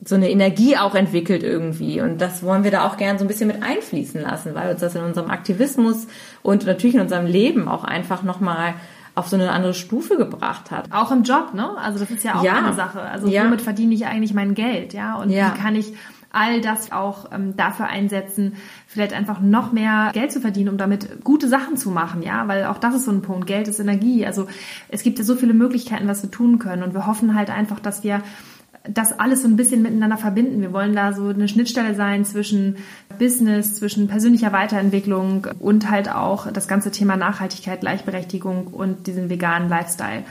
so 0.08 0.14
eine 0.14 0.30
Energie 0.30 0.76
auch 0.76 0.94
entwickelt 0.94 1.42
irgendwie. 1.42 2.00
Und 2.00 2.20
das 2.20 2.42
wollen 2.42 2.64
wir 2.64 2.70
da 2.70 2.86
auch 2.86 2.96
gern 2.96 3.18
so 3.18 3.24
ein 3.24 3.28
bisschen 3.28 3.48
mit 3.48 3.62
einfließen 3.62 4.20
lassen, 4.20 4.54
weil 4.54 4.70
uns 4.70 4.80
das 4.80 4.94
in 4.94 5.02
unserem 5.02 5.30
Aktivismus 5.30 6.06
und 6.42 6.66
natürlich 6.66 6.94
in 6.94 7.00
unserem 7.00 7.26
Leben 7.26 7.68
auch 7.68 7.84
einfach 7.84 8.22
nochmal 8.22 8.74
auf 9.14 9.28
so 9.28 9.36
eine 9.36 9.50
andere 9.50 9.74
Stufe 9.74 10.16
gebracht 10.16 10.70
hat. 10.70 10.92
Auch 10.92 11.10
im 11.10 11.22
Job, 11.22 11.54
ne? 11.54 11.70
Also 11.78 11.98
das 11.98 12.10
ist 12.10 12.22
ja 12.22 12.36
auch 12.36 12.44
ja. 12.44 12.58
eine 12.58 12.74
Sache. 12.74 13.00
Also 13.00 13.28
ja. 13.28 13.44
womit 13.44 13.62
verdiene 13.62 13.94
ich 13.94 14.06
eigentlich 14.06 14.34
mein 14.34 14.54
Geld, 14.54 14.92
ja? 14.92 15.16
Und 15.16 15.30
ja. 15.30 15.54
wie 15.54 15.58
kann 15.58 15.74
ich 15.74 15.94
all 16.36 16.60
das 16.60 16.92
auch 16.92 17.32
ähm, 17.32 17.56
dafür 17.56 17.86
einsetzen, 17.86 18.56
vielleicht 18.86 19.14
einfach 19.14 19.40
noch 19.40 19.72
mehr 19.72 20.10
Geld 20.12 20.32
zu 20.32 20.40
verdienen, 20.40 20.68
um 20.68 20.76
damit 20.76 21.24
gute 21.24 21.48
Sachen 21.48 21.78
zu 21.78 21.90
machen, 21.90 22.22
ja, 22.22 22.46
weil 22.46 22.66
auch 22.66 22.76
das 22.76 22.94
ist 22.94 23.06
so 23.06 23.10
ein 23.10 23.22
Punkt. 23.22 23.46
Geld 23.46 23.68
ist 23.68 23.80
Energie. 23.80 24.26
Also 24.26 24.46
es 24.88 25.02
gibt 25.02 25.18
ja 25.18 25.24
so 25.24 25.34
viele 25.34 25.54
Möglichkeiten, 25.54 26.08
was 26.08 26.22
wir 26.22 26.30
tun 26.30 26.58
können 26.58 26.82
und 26.82 26.92
wir 26.92 27.06
hoffen 27.06 27.34
halt 27.34 27.48
einfach, 27.48 27.80
dass 27.80 28.04
wir 28.04 28.22
das 28.88 29.18
alles 29.18 29.42
so 29.42 29.48
ein 29.48 29.56
bisschen 29.56 29.82
miteinander 29.82 30.16
verbinden. 30.16 30.60
Wir 30.60 30.72
wollen 30.72 30.94
da 30.94 31.12
so 31.12 31.28
eine 31.28 31.48
Schnittstelle 31.48 31.94
sein 31.94 32.24
zwischen 32.24 32.76
Business, 33.18 33.74
zwischen 33.74 34.08
persönlicher 34.08 34.52
Weiterentwicklung 34.52 35.46
und 35.58 35.90
halt 35.90 36.10
auch 36.10 36.50
das 36.50 36.68
ganze 36.68 36.90
Thema 36.90 37.16
Nachhaltigkeit, 37.16 37.80
Gleichberechtigung 37.80 38.68
und 38.68 39.06
diesen 39.06 39.28
veganen 39.28 39.68
Lifestyle. 39.68 40.24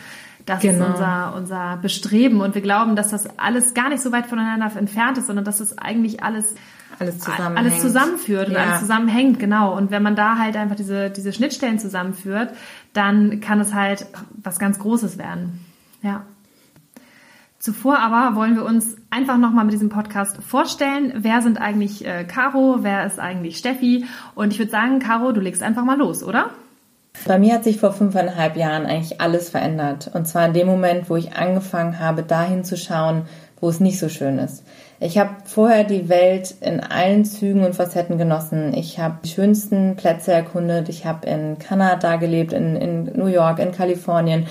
Das 0.46 0.62
genau. 0.62 0.86
ist 0.86 0.92
unser, 0.92 1.34
unser 1.36 1.80
Bestreben 1.82 2.42
und 2.42 2.54
wir 2.54 2.62
glauben, 2.62 2.96
dass 2.96 3.10
das 3.10 3.28
alles 3.40 3.74
gar 3.74 3.90
nicht 3.90 4.02
so 4.02 4.12
weit 4.12 4.28
voneinander 4.28 4.72
entfernt 4.78 5.18
ist, 5.18 5.28
sondern 5.28 5.44
dass 5.44 5.58
das 5.58 5.78
eigentlich 5.78 6.24
alles 6.24 6.54
alles, 7.00 7.28
alles 7.28 7.82
zusammenführt 7.82 8.48
und 8.48 8.54
ja. 8.54 8.64
alles 8.64 8.80
zusammenhängt, 8.80 9.40
genau. 9.40 9.76
Und 9.76 9.92
wenn 9.92 10.04
man 10.04 10.16
da 10.16 10.38
halt 10.38 10.56
einfach 10.56 10.76
diese, 10.76 11.10
diese 11.10 11.34
Schnittstellen 11.34 11.80
zusammenführt, 11.80 12.54
dann 12.94 13.42
kann 13.42 13.60
es 13.60 13.74
halt 13.74 14.06
was 14.42 14.60
ganz 14.60 14.80
Großes 14.80 15.18
werden. 15.18 15.60
Ja. 16.02 16.24
Zuvor 17.66 17.98
aber 17.98 18.36
wollen 18.36 18.56
wir 18.56 18.64
uns 18.64 18.96
einfach 19.10 19.40
nochmal 19.40 19.66
mit 19.66 19.74
diesem 19.74 19.90
Podcast 19.90 20.38
vorstellen. 20.44 21.12
Wer 21.16 21.42
sind 21.42 21.60
eigentlich 21.60 22.06
äh, 22.06 22.24
Caro? 22.24 22.84
Wer 22.84 23.08
ist 23.08 23.20
eigentlich 23.20 23.58
Steffi? 23.58 24.06
Und 24.36 24.54
ich 24.54 24.60
würde 24.60 24.70
sagen, 24.70 25.00
Caro, 25.00 25.32
du 25.32 25.42
legst 25.42 25.64
einfach 25.64 25.84
mal 25.84 25.98
los, 25.98 26.24
oder? 26.24 26.52
Bei 27.26 27.40
mir 27.40 27.56
hat 27.56 27.64
sich 27.64 27.80
vor 27.80 27.92
fünfeinhalb 27.92 28.56
Jahren 28.56 28.86
eigentlich 28.86 29.20
alles 29.20 29.50
verändert. 29.50 30.12
Und 30.14 30.28
zwar 30.28 30.46
in 30.46 30.54
dem 30.54 30.68
Moment, 30.68 31.10
wo 31.10 31.16
ich 31.16 31.36
angefangen 31.36 31.98
habe, 31.98 32.22
dahin 32.22 32.64
zu 32.64 32.78
schauen, 32.78 33.24
wo 33.60 33.68
es 33.68 33.80
nicht 33.80 33.98
so 33.98 34.10
schön 34.10 34.38
ist. 34.38 34.64
Ich 35.00 35.18
habe 35.18 35.32
vorher 35.46 35.86
die 35.86 36.08
Welt 36.08 36.54
in 36.62 36.82
allen 36.82 37.26
Zügen 37.26 37.66
und 37.66 37.74
Facetten 37.76 38.20
genossen. 38.20 38.76
Ich 38.76 39.00
habe 39.00 39.18
die 39.26 39.30
schönsten 39.30 39.96
Plätze 39.96 40.34
erkundet. 40.34 40.88
Ich 40.88 41.08
habe 41.08 41.28
in 41.28 41.58
Kanada 41.58 42.18
gelebt, 42.18 42.54
in, 42.54 42.76
in 42.76 43.06
New 43.16 43.26
York, 43.26 43.58
in 43.58 43.72
Kalifornien 43.72 44.46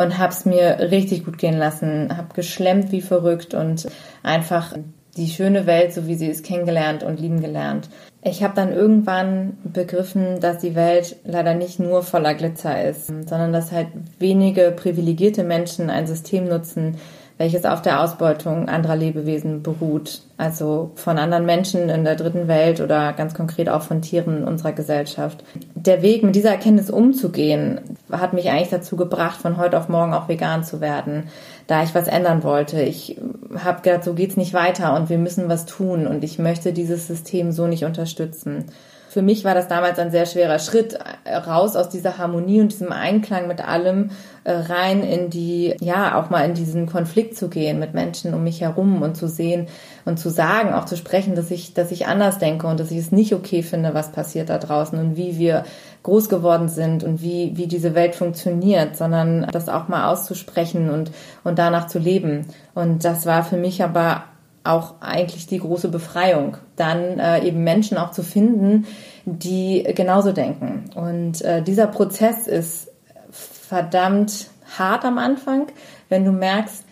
und 0.00 0.16
habe 0.16 0.32
es 0.32 0.46
mir 0.46 0.78
richtig 0.90 1.26
gut 1.26 1.36
gehen 1.36 1.58
lassen, 1.58 2.16
habe 2.16 2.34
geschlemmt 2.34 2.90
wie 2.90 3.02
verrückt 3.02 3.52
und 3.52 3.86
einfach 4.22 4.74
die 5.16 5.28
schöne 5.28 5.66
Welt, 5.66 5.92
so 5.92 6.06
wie 6.06 6.14
sie 6.14 6.28
ist, 6.28 6.42
kennengelernt 6.44 7.02
und 7.02 7.20
lieben 7.20 7.42
gelernt. 7.42 7.90
Ich 8.22 8.42
habe 8.42 8.54
dann 8.54 8.72
irgendwann 8.72 9.58
begriffen, 9.62 10.40
dass 10.40 10.58
die 10.58 10.74
Welt 10.74 11.16
leider 11.24 11.54
nicht 11.54 11.80
nur 11.80 12.02
voller 12.02 12.34
Glitzer 12.34 12.82
ist, 12.82 13.08
sondern 13.08 13.52
dass 13.52 13.72
halt 13.72 13.88
wenige 14.18 14.70
privilegierte 14.70 15.44
Menschen 15.44 15.90
ein 15.90 16.06
System 16.06 16.46
nutzen, 16.46 16.96
welches 17.40 17.64
auf 17.64 17.80
der 17.80 18.02
Ausbeutung 18.02 18.68
anderer 18.68 18.96
Lebewesen 18.96 19.62
beruht, 19.62 20.20
also 20.36 20.90
von 20.94 21.16
anderen 21.16 21.46
Menschen 21.46 21.88
in 21.88 22.04
der 22.04 22.14
dritten 22.14 22.48
Welt 22.48 22.82
oder 22.82 23.14
ganz 23.14 23.32
konkret 23.32 23.70
auch 23.70 23.80
von 23.80 24.02
Tieren 24.02 24.36
in 24.36 24.44
unserer 24.44 24.72
Gesellschaft. 24.72 25.42
Der 25.74 26.02
Weg, 26.02 26.22
mit 26.22 26.34
dieser 26.34 26.50
Erkenntnis 26.50 26.90
umzugehen, 26.90 27.80
hat 28.12 28.34
mich 28.34 28.50
eigentlich 28.50 28.68
dazu 28.68 28.94
gebracht, 28.94 29.40
von 29.40 29.56
heute 29.56 29.78
auf 29.78 29.88
morgen 29.88 30.12
auch 30.12 30.28
vegan 30.28 30.64
zu 30.64 30.82
werden, 30.82 31.28
da 31.66 31.82
ich 31.82 31.94
was 31.94 32.08
ändern 32.08 32.42
wollte. 32.42 32.82
Ich 32.82 33.18
habe 33.56 33.80
gedacht, 33.80 34.04
so 34.04 34.12
geht's 34.12 34.36
nicht 34.36 34.52
weiter 34.52 34.94
und 34.94 35.08
wir 35.08 35.16
müssen 35.16 35.48
was 35.48 35.64
tun 35.64 36.06
und 36.06 36.22
ich 36.22 36.38
möchte 36.38 36.74
dieses 36.74 37.06
System 37.06 37.52
so 37.52 37.66
nicht 37.66 37.86
unterstützen 37.86 38.66
für 39.10 39.22
mich 39.22 39.44
war 39.44 39.56
das 39.56 39.66
damals 39.66 39.98
ein 39.98 40.12
sehr 40.12 40.24
schwerer 40.24 40.60
Schritt, 40.60 40.96
raus 41.26 41.74
aus 41.74 41.88
dieser 41.88 42.16
Harmonie 42.16 42.60
und 42.60 42.70
diesem 42.70 42.92
Einklang 42.92 43.48
mit 43.48 43.60
allem, 43.60 44.12
äh, 44.44 44.52
rein 44.52 45.02
in 45.02 45.30
die, 45.30 45.74
ja, 45.80 46.16
auch 46.16 46.30
mal 46.30 46.44
in 46.44 46.54
diesen 46.54 46.86
Konflikt 46.86 47.36
zu 47.36 47.48
gehen 47.48 47.80
mit 47.80 47.92
Menschen 47.92 48.32
um 48.34 48.44
mich 48.44 48.60
herum 48.60 49.02
und 49.02 49.16
zu 49.16 49.26
sehen 49.26 49.66
und 50.04 50.20
zu 50.20 50.30
sagen, 50.30 50.72
auch 50.72 50.84
zu 50.84 50.96
sprechen, 50.96 51.34
dass 51.34 51.50
ich, 51.50 51.74
dass 51.74 51.90
ich 51.90 52.06
anders 52.06 52.38
denke 52.38 52.68
und 52.68 52.78
dass 52.78 52.92
ich 52.92 52.98
es 52.98 53.10
nicht 53.10 53.34
okay 53.34 53.64
finde, 53.64 53.94
was 53.94 54.12
passiert 54.12 54.48
da 54.48 54.58
draußen 54.58 54.96
und 54.96 55.16
wie 55.16 55.38
wir 55.38 55.64
groß 56.04 56.28
geworden 56.28 56.68
sind 56.68 57.02
und 57.02 57.20
wie, 57.20 57.56
wie 57.56 57.66
diese 57.66 57.96
Welt 57.96 58.14
funktioniert, 58.14 58.96
sondern 58.96 59.44
das 59.50 59.68
auch 59.68 59.88
mal 59.88 60.08
auszusprechen 60.08 60.88
und, 60.88 61.10
und 61.42 61.58
danach 61.58 61.88
zu 61.88 61.98
leben. 61.98 62.46
Und 62.76 63.04
das 63.04 63.26
war 63.26 63.42
für 63.42 63.56
mich 63.56 63.82
aber 63.82 64.22
auch 64.64 65.00
eigentlich 65.00 65.46
die 65.46 65.58
große 65.58 65.88
Befreiung, 65.88 66.56
dann 66.76 67.18
äh, 67.18 67.46
eben 67.46 67.64
Menschen 67.64 67.96
auch 67.96 68.10
zu 68.10 68.22
finden, 68.22 68.86
die 69.24 69.84
genauso 69.94 70.32
denken. 70.32 70.90
Und 70.94 71.42
äh, 71.42 71.62
dieser 71.62 71.86
Prozess 71.86 72.46
ist 72.46 72.90
verdammt 73.30 74.48
hart 74.78 75.04
am 75.04 75.18
Anfang, 75.18 75.68
wenn 76.08 76.24
du 76.24 76.32
merkst, 76.32 76.84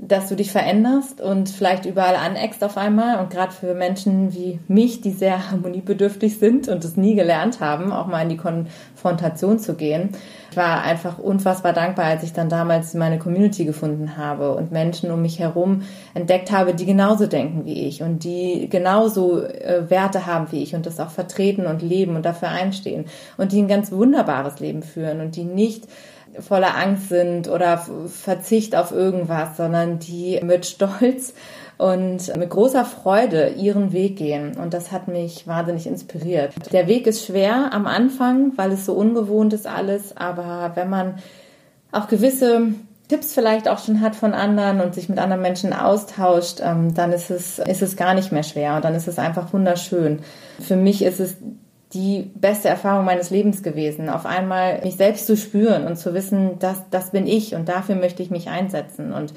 dass 0.00 0.28
du 0.28 0.36
dich 0.36 0.50
veränderst 0.52 1.20
und 1.20 1.48
vielleicht 1.48 1.86
überall 1.86 2.16
aneckst 2.16 2.64
auf 2.64 2.76
einmal. 2.76 3.18
Und 3.18 3.30
gerade 3.30 3.52
für 3.52 3.74
Menschen 3.74 4.34
wie 4.34 4.58
mich, 4.68 5.00
die 5.00 5.10
sehr 5.10 5.50
harmoniebedürftig 5.50 6.38
sind 6.38 6.68
und 6.68 6.84
es 6.84 6.96
nie 6.96 7.14
gelernt 7.14 7.60
haben, 7.60 7.92
auch 7.92 8.06
mal 8.06 8.22
in 8.22 8.28
die 8.28 8.36
Konfrontation 8.36 9.58
zu 9.58 9.74
gehen, 9.74 10.10
ich 10.50 10.56
war 10.56 10.82
einfach 10.82 11.18
unfassbar 11.18 11.72
dankbar, 11.72 12.06
als 12.06 12.24
ich 12.24 12.32
dann 12.32 12.48
damals 12.48 12.94
meine 12.94 13.20
Community 13.20 13.64
gefunden 13.64 14.16
habe 14.16 14.54
und 14.56 14.72
Menschen 14.72 15.12
um 15.12 15.22
mich 15.22 15.38
herum 15.38 15.82
entdeckt 16.12 16.50
habe, 16.50 16.74
die 16.74 16.86
genauso 16.86 17.26
denken 17.26 17.66
wie 17.66 17.86
ich 17.86 18.02
und 18.02 18.24
die 18.24 18.68
genauso 18.68 19.44
äh, 19.44 19.88
Werte 19.88 20.26
haben 20.26 20.50
wie 20.50 20.62
ich 20.62 20.74
und 20.74 20.86
das 20.86 20.98
auch 20.98 21.10
vertreten 21.10 21.66
und 21.66 21.82
leben 21.82 22.16
und 22.16 22.24
dafür 22.24 22.48
einstehen 22.48 23.04
und 23.36 23.52
die 23.52 23.62
ein 23.62 23.68
ganz 23.68 23.92
wunderbares 23.92 24.58
Leben 24.58 24.82
führen 24.82 25.20
und 25.20 25.36
die 25.36 25.44
nicht 25.44 25.86
voller 26.38 26.76
Angst 26.76 27.08
sind 27.08 27.48
oder 27.48 27.84
Verzicht 28.06 28.76
auf 28.76 28.92
irgendwas, 28.92 29.56
sondern 29.56 29.98
die 29.98 30.40
mit 30.42 30.66
Stolz 30.66 31.34
und 31.78 32.36
mit 32.36 32.50
großer 32.50 32.84
Freude 32.84 33.48
ihren 33.56 33.92
Weg 33.92 34.16
gehen. 34.16 34.56
Und 34.56 34.74
das 34.74 34.92
hat 34.92 35.08
mich 35.08 35.46
wahnsinnig 35.46 35.86
inspiriert. 35.86 36.52
Der 36.72 36.86
Weg 36.86 37.06
ist 37.06 37.24
schwer 37.24 37.72
am 37.72 37.86
Anfang, 37.86 38.52
weil 38.56 38.72
es 38.72 38.84
so 38.84 38.92
ungewohnt 38.92 39.52
ist 39.52 39.66
alles, 39.66 40.16
aber 40.16 40.72
wenn 40.74 40.90
man 40.90 41.14
auch 41.90 42.06
gewisse 42.06 42.74
Tipps 43.08 43.34
vielleicht 43.34 43.66
auch 43.66 43.84
schon 43.84 44.00
hat 44.00 44.14
von 44.14 44.34
anderen 44.34 44.80
und 44.80 44.94
sich 44.94 45.08
mit 45.08 45.18
anderen 45.18 45.42
Menschen 45.42 45.72
austauscht, 45.72 46.60
ähm, 46.62 46.94
dann 46.94 47.12
ist 47.12 47.30
es, 47.30 47.58
ist 47.58 47.82
es 47.82 47.96
gar 47.96 48.14
nicht 48.14 48.30
mehr 48.30 48.44
schwer 48.44 48.76
und 48.76 48.84
dann 48.84 48.94
ist 48.94 49.08
es 49.08 49.18
einfach 49.18 49.52
wunderschön. 49.52 50.20
Für 50.60 50.76
mich 50.76 51.02
ist 51.02 51.18
es 51.18 51.36
die 51.92 52.30
beste 52.34 52.68
Erfahrung 52.68 53.04
meines 53.04 53.30
Lebens 53.30 53.62
gewesen, 53.62 54.08
auf 54.08 54.24
einmal 54.24 54.80
mich 54.82 54.96
selbst 54.96 55.26
zu 55.26 55.36
spüren 55.36 55.86
und 55.86 55.96
zu 55.96 56.14
wissen, 56.14 56.58
dass 56.60 56.88
das 56.90 57.10
bin 57.10 57.26
ich 57.26 57.54
und 57.54 57.68
dafür 57.68 57.96
möchte 57.96 58.22
ich 58.22 58.30
mich 58.30 58.48
einsetzen. 58.48 59.12
Und 59.12 59.34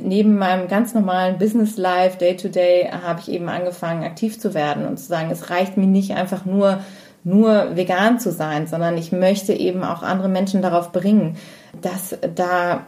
neben 0.00 0.38
meinem 0.38 0.68
ganz 0.68 0.94
normalen 0.94 1.38
Business 1.38 1.76
Life, 1.76 2.18
Day 2.18 2.36
to 2.36 2.48
Day, 2.48 2.88
habe 3.04 3.20
ich 3.20 3.30
eben 3.30 3.48
angefangen, 3.48 4.04
aktiv 4.04 4.38
zu 4.38 4.54
werden 4.54 4.86
und 4.86 4.98
zu 4.98 5.06
sagen, 5.06 5.30
es 5.30 5.50
reicht 5.50 5.76
mir 5.76 5.86
nicht 5.86 6.14
einfach 6.14 6.44
nur 6.44 6.80
nur 7.24 7.76
vegan 7.76 8.20
zu 8.20 8.30
sein, 8.30 8.68
sondern 8.68 8.96
ich 8.96 9.12
möchte 9.12 9.52
eben 9.52 9.82
auch 9.82 10.02
andere 10.02 10.28
Menschen 10.28 10.62
darauf 10.62 10.92
bringen, 10.92 11.36
dass 11.82 12.16
da 12.34 12.86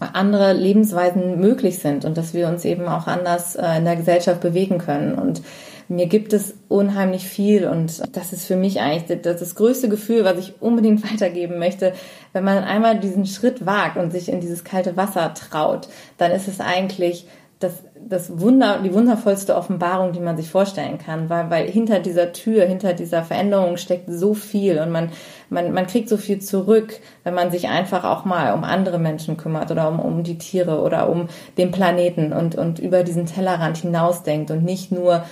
andere 0.00 0.52
Lebensweisen 0.52 1.40
möglich 1.40 1.78
sind 1.78 2.04
und 2.04 2.16
dass 2.16 2.34
wir 2.34 2.48
uns 2.48 2.64
eben 2.64 2.88
auch 2.88 3.06
anders 3.06 3.54
äh, 3.56 3.78
in 3.78 3.84
der 3.84 3.96
Gesellschaft 3.96 4.40
bewegen 4.40 4.78
können. 4.78 5.14
Und 5.14 5.42
mir 5.90 6.06
gibt 6.06 6.32
es 6.32 6.54
unheimlich 6.68 7.28
viel 7.28 7.66
und 7.66 8.00
das 8.16 8.32
ist 8.32 8.46
für 8.46 8.54
mich 8.54 8.80
eigentlich 8.80 9.20
das, 9.22 9.40
das 9.40 9.54
größte 9.56 9.88
Gefühl, 9.88 10.24
was 10.24 10.38
ich 10.38 10.54
unbedingt 10.62 11.02
weitergeben 11.12 11.58
möchte. 11.58 11.92
Wenn 12.32 12.44
man 12.44 12.62
einmal 12.62 13.00
diesen 13.00 13.26
Schritt 13.26 13.66
wagt 13.66 13.96
und 13.96 14.12
sich 14.12 14.28
in 14.28 14.40
dieses 14.40 14.62
kalte 14.62 14.96
Wasser 14.96 15.34
traut, 15.34 15.88
dann 16.16 16.30
ist 16.30 16.46
es 16.46 16.60
eigentlich 16.60 17.26
das, 17.58 17.82
das 18.00 18.40
Wunder, 18.40 18.80
die 18.82 18.94
wundervollste 18.94 19.54
Offenbarung, 19.56 20.12
die 20.12 20.20
man 20.20 20.36
sich 20.36 20.48
vorstellen 20.48 20.96
kann, 20.96 21.28
weil, 21.28 21.50
weil 21.50 21.66
hinter 21.68 21.98
dieser 21.98 22.32
Tür, 22.32 22.64
hinter 22.64 22.94
dieser 22.94 23.24
Veränderung 23.24 23.76
steckt 23.76 24.08
so 24.08 24.32
viel 24.32 24.78
und 24.78 24.90
man, 24.90 25.10
man, 25.50 25.72
man 25.72 25.88
kriegt 25.88 26.08
so 26.08 26.16
viel 26.16 26.38
zurück, 26.38 27.00
wenn 27.24 27.34
man 27.34 27.50
sich 27.50 27.68
einfach 27.68 28.04
auch 28.04 28.24
mal 28.24 28.54
um 28.54 28.62
andere 28.62 28.98
Menschen 28.98 29.36
kümmert 29.36 29.72
oder 29.72 29.88
um, 29.88 29.98
um 29.98 30.22
die 30.22 30.38
Tiere 30.38 30.80
oder 30.80 31.10
um 31.10 31.28
den 31.58 31.72
Planeten 31.72 32.32
und, 32.32 32.54
und 32.54 32.78
über 32.78 33.02
diesen 33.02 33.26
Tellerrand 33.26 33.76
hinausdenkt 33.76 34.52
und 34.52 34.64
nicht 34.64 34.92
nur 34.92 35.24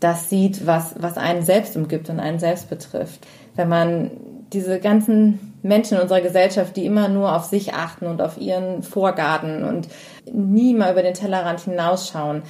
das 0.00 0.28
sieht, 0.28 0.66
was, 0.66 0.94
was 0.98 1.16
einen 1.16 1.42
selbst 1.42 1.76
umgibt 1.76 2.10
und 2.10 2.20
einen 2.20 2.38
selbst 2.38 2.68
betrifft. 2.68 3.26
Wenn 3.54 3.68
man 3.68 4.10
diese 4.52 4.78
ganzen 4.78 5.54
Menschen 5.62 5.96
in 5.96 6.02
unserer 6.02 6.20
Gesellschaft, 6.20 6.76
die 6.76 6.86
immer 6.86 7.08
nur 7.08 7.34
auf 7.34 7.44
sich 7.44 7.74
achten 7.74 8.06
und 8.06 8.22
auf 8.22 8.38
ihren 8.38 8.82
Vorgarten 8.82 9.64
und 9.64 9.88
nie 10.30 10.74
mal 10.74 10.92
über 10.92 11.02
den 11.02 11.14
Tellerrand 11.14 11.60
hinausschauen, 11.60 12.42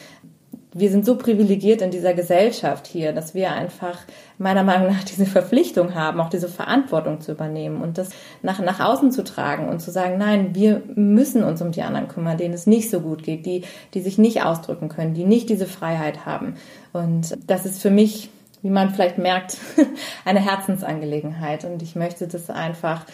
wir 0.79 0.91
sind 0.91 1.07
so 1.07 1.17
privilegiert 1.17 1.81
in 1.81 1.91
dieser 1.91 2.13
Gesellschaft 2.13 2.87
hier, 2.87 3.13
dass 3.13 3.35
wir 3.35 3.53
einfach 3.53 3.99
meiner 4.39 4.63
Meinung 4.63 4.89
nach 4.89 5.05
diese 5.11 5.25
Verpflichtung 5.25 5.95
haben, 5.95 6.21
auch 6.21 6.29
diese 6.29 6.49
Verantwortung 6.49 7.21
zu 7.21 7.33
übernehmen 7.33 7.81
und 7.81 7.99
das 7.99 8.11
nach, 8.43 8.61
nach 8.61 8.81
außen 8.81 9.11
zu 9.11 9.25
tragen 9.25 9.69
und 9.69 9.81
zu 9.81 9.91
sagen, 9.91 10.19
nein, 10.19 10.55
wir 10.55 10.83
müssen 10.95 11.43
uns 11.43 11.63
um 11.63 11.73
die 11.73 11.83
anderen 11.83 12.09
kümmern, 12.09 12.37
denen 12.37 12.55
es 12.55 12.67
nicht 12.67 12.91
so 12.91 13.01
gut 13.01 13.23
geht, 13.23 13.47
die, 13.47 13.63
die 13.95 14.01
sich 14.01 14.19
nicht 14.19 14.43
ausdrücken 14.43 14.89
können, 14.89 15.15
die 15.15 15.25
nicht 15.25 15.49
diese 15.49 15.67
Freiheit 15.67 16.27
haben. 16.27 16.57
Und 16.93 17.37
das 17.47 17.65
ist 17.65 17.81
für 17.81 17.91
mich, 17.91 18.29
wie 18.63 18.71
man 18.71 18.91
vielleicht 18.91 19.19
merkt, 19.19 19.57
eine 20.27 20.41
Herzensangelegenheit 20.41 21.65
und 21.65 21.83
ich 21.83 21.97
möchte 21.97 22.29
das 22.29 22.51
einfach 22.51 23.07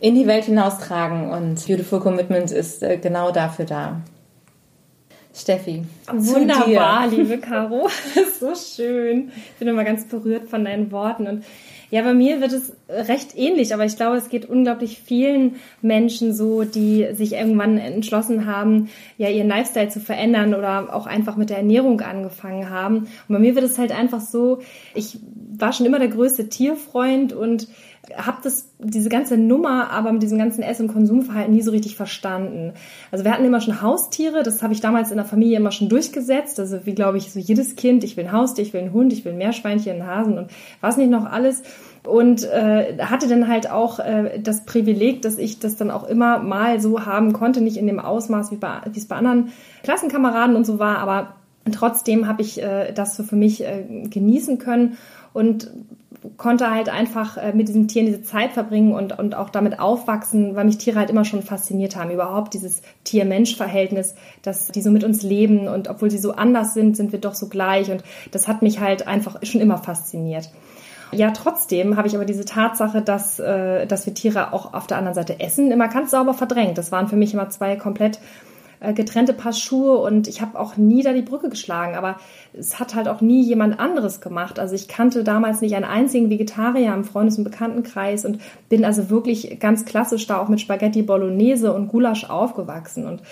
in 0.00 0.14
die 0.14 0.28
Welt 0.28 0.44
hinaustragen 0.44 1.30
und 1.30 1.66
Beautiful 1.66 1.98
Commitment 1.98 2.52
ist 2.52 2.84
äh, 2.84 2.98
genau 2.98 3.32
dafür 3.32 3.64
da. 3.64 4.02
Steffi. 5.34 5.82
Wunderbar, 6.12 7.08
liebe 7.08 7.38
Caro. 7.40 7.88
so 8.40 8.54
schön. 8.54 9.30
Ich 9.52 9.58
bin 9.58 9.68
immer 9.68 9.84
ganz 9.84 10.04
berührt 10.06 10.48
von 10.48 10.64
deinen 10.64 10.90
Worten. 10.90 11.26
Und 11.26 11.44
ja, 11.90 12.02
bei 12.02 12.12
mir 12.12 12.40
wird 12.40 12.52
es 12.52 12.72
recht 12.88 13.36
ähnlich, 13.36 13.72
aber 13.72 13.84
ich 13.86 13.96
glaube, 13.96 14.16
es 14.16 14.28
geht 14.28 14.46
unglaublich 14.46 15.00
vielen 15.00 15.56
Menschen 15.80 16.34
so, 16.34 16.64
die 16.64 17.08
sich 17.12 17.32
irgendwann 17.32 17.78
entschlossen 17.78 18.44
haben, 18.44 18.90
ja, 19.16 19.30
ihren 19.30 19.48
Lifestyle 19.48 19.88
zu 19.88 20.00
verändern 20.00 20.54
oder 20.54 20.94
auch 20.94 21.06
einfach 21.06 21.36
mit 21.36 21.48
der 21.48 21.58
Ernährung 21.58 22.00
angefangen 22.02 22.68
haben. 22.68 22.96
Und 22.96 23.28
bei 23.28 23.38
mir 23.38 23.54
wird 23.54 23.64
es 23.64 23.78
halt 23.78 23.92
einfach 23.92 24.20
so, 24.20 24.58
ich 24.94 25.18
war 25.56 25.72
schon 25.72 25.86
immer 25.86 25.98
der 25.98 26.08
größte 26.08 26.48
Tierfreund 26.48 27.32
und 27.32 27.68
habe 28.16 28.38
das 28.42 28.70
diese 28.78 29.08
ganze 29.08 29.36
Nummer 29.36 29.90
aber 29.90 30.12
mit 30.12 30.22
diesem 30.22 30.38
ganzen 30.38 30.62
Ess- 30.62 30.80
und 30.80 30.88
Konsumverhalten 30.88 31.54
nie 31.54 31.62
so 31.62 31.70
richtig 31.70 31.96
verstanden. 31.96 32.72
Also 33.10 33.24
wir 33.24 33.32
hatten 33.32 33.44
immer 33.44 33.60
schon 33.60 33.82
Haustiere, 33.82 34.42
das 34.42 34.62
habe 34.62 34.72
ich 34.72 34.80
damals 34.80 35.10
in 35.10 35.16
der 35.16 35.26
Familie 35.26 35.58
immer 35.58 35.72
schon 35.72 35.88
durchgesetzt. 35.88 36.58
Also 36.60 36.86
wie 36.86 36.94
glaube 36.94 37.18
ich 37.18 37.32
so 37.32 37.38
jedes 37.38 37.76
Kind, 37.76 38.04
ich 38.04 38.16
will 38.16 38.24
ein 38.24 38.32
Haustier, 38.32 38.64
ich 38.64 38.72
will 38.72 38.80
einen 38.80 38.92
Hund, 38.92 39.12
ich 39.12 39.24
will 39.24 39.32
ein 39.32 39.38
Meerschweinchen, 39.38 39.92
einen 39.92 40.06
Hasen 40.06 40.38
und 40.38 40.50
was 40.80 40.96
nicht 40.96 41.10
noch 41.10 41.26
alles. 41.26 41.62
Und 42.04 42.44
äh, 42.44 42.98
hatte 43.00 43.28
dann 43.28 43.48
halt 43.48 43.70
auch 43.70 43.98
äh, 43.98 44.40
das 44.40 44.64
Privileg, 44.64 45.22
dass 45.22 45.36
ich 45.36 45.58
das 45.58 45.76
dann 45.76 45.90
auch 45.90 46.08
immer 46.08 46.38
mal 46.38 46.80
so 46.80 47.04
haben 47.04 47.32
konnte, 47.32 47.60
nicht 47.60 47.76
in 47.76 47.86
dem 47.86 47.98
Ausmaß, 47.98 48.50
wie, 48.50 48.56
bei, 48.56 48.80
wie 48.90 48.98
es 48.98 49.06
bei 49.06 49.16
anderen 49.16 49.52
Klassenkameraden 49.82 50.56
und 50.56 50.64
so 50.64 50.78
war, 50.78 50.98
aber 50.98 51.34
trotzdem 51.72 52.26
habe 52.26 52.42
ich 52.42 52.62
äh, 52.62 52.92
das 52.92 53.16
so 53.16 53.22
für 53.22 53.36
mich 53.36 53.62
äh, 53.64 53.84
genießen 54.08 54.58
können 54.58 54.96
und 55.32 55.70
konnte 56.36 56.70
halt 56.70 56.88
einfach 56.88 57.36
äh, 57.36 57.52
mit 57.52 57.68
diesen 57.68 57.88
Tieren 57.88 58.06
diese 58.06 58.22
Zeit 58.22 58.52
verbringen 58.52 58.92
und, 58.92 59.18
und 59.18 59.34
auch 59.34 59.50
damit 59.50 59.78
aufwachsen, 59.78 60.56
weil 60.56 60.64
mich 60.64 60.78
Tiere 60.78 60.98
halt 60.98 61.10
immer 61.10 61.24
schon 61.24 61.42
fasziniert 61.42 61.96
haben. 61.96 62.10
Überhaupt 62.10 62.54
dieses 62.54 62.82
Tier-Mensch-Verhältnis, 63.04 64.14
dass 64.42 64.68
die 64.68 64.82
so 64.82 64.90
mit 64.90 65.04
uns 65.04 65.22
leben 65.22 65.68
und 65.68 65.88
obwohl 65.88 66.10
sie 66.10 66.18
so 66.18 66.32
anders 66.32 66.74
sind, 66.74 66.96
sind 66.96 67.12
wir 67.12 67.20
doch 67.20 67.34
so 67.34 67.48
gleich 67.48 67.90
und 67.90 68.02
das 68.32 68.48
hat 68.48 68.62
mich 68.62 68.80
halt 68.80 69.06
einfach 69.06 69.36
schon 69.42 69.60
immer 69.60 69.78
fasziniert. 69.78 70.50
Ja, 71.10 71.30
trotzdem 71.30 71.96
habe 71.96 72.06
ich 72.06 72.14
aber 72.14 72.26
diese 72.26 72.44
Tatsache, 72.44 73.00
dass, 73.00 73.38
äh, 73.38 73.86
dass 73.86 74.04
wir 74.04 74.12
Tiere 74.12 74.52
auch 74.52 74.74
auf 74.74 74.86
der 74.86 74.98
anderen 74.98 75.14
Seite 75.14 75.40
essen, 75.40 75.70
immer 75.70 75.88
ganz 75.88 76.10
sauber 76.10 76.34
verdrängt. 76.34 76.76
Das 76.76 76.92
waren 76.92 77.08
für 77.08 77.16
mich 77.16 77.32
immer 77.32 77.48
zwei 77.48 77.76
komplett 77.76 78.18
getrennte 78.94 79.32
Paar 79.32 79.52
Schuhe 79.52 79.98
und 79.98 80.28
ich 80.28 80.40
habe 80.40 80.58
auch 80.58 80.76
nie 80.76 81.02
da 81.02 81.12
die 81.12 81.22
Brücke 81.22 81.48
geschlagen, 81.48 81.96
aber 81.96 82.16
es 82.52 82.78
hat 82.78 82.94
halt 82.94 83.08
auch 83.08 83.20
nie 83.20 83.42
jemand 83.42 83.80
anderes 83.80 84.20
gemacht. 84.20 84.58
Also 84.58 84.74
ich 84.74 84.88
kannte 84.88 85.24
damals 85.24 85.60
nicht 85.60 85.74
einen 85.74 85.84
einzigen 85.84 86.30
Vegetarier 86.30 86.94
im 86.94 87.04
Freundes- 87.04 87.38
und 87.38 87.44
Bekanntenkreis 87.44 88.24
und 88.24 88.40
bin 88.68 88.84
also 88.84 89.10
wirklich 89.10 89.58
ganz 89.58 89.84
klassisch 89.84 90.26
da 90.26 90.38
auch 90.38 90.48
mit 90.48 90.60
Spaghetti 90.60 91.02
Bolognese 91.02 91.72
und 91.72 91.88
Gulasch 91.88 92.28
aufgewachsen 92.30 93.06
und 93.06 93.22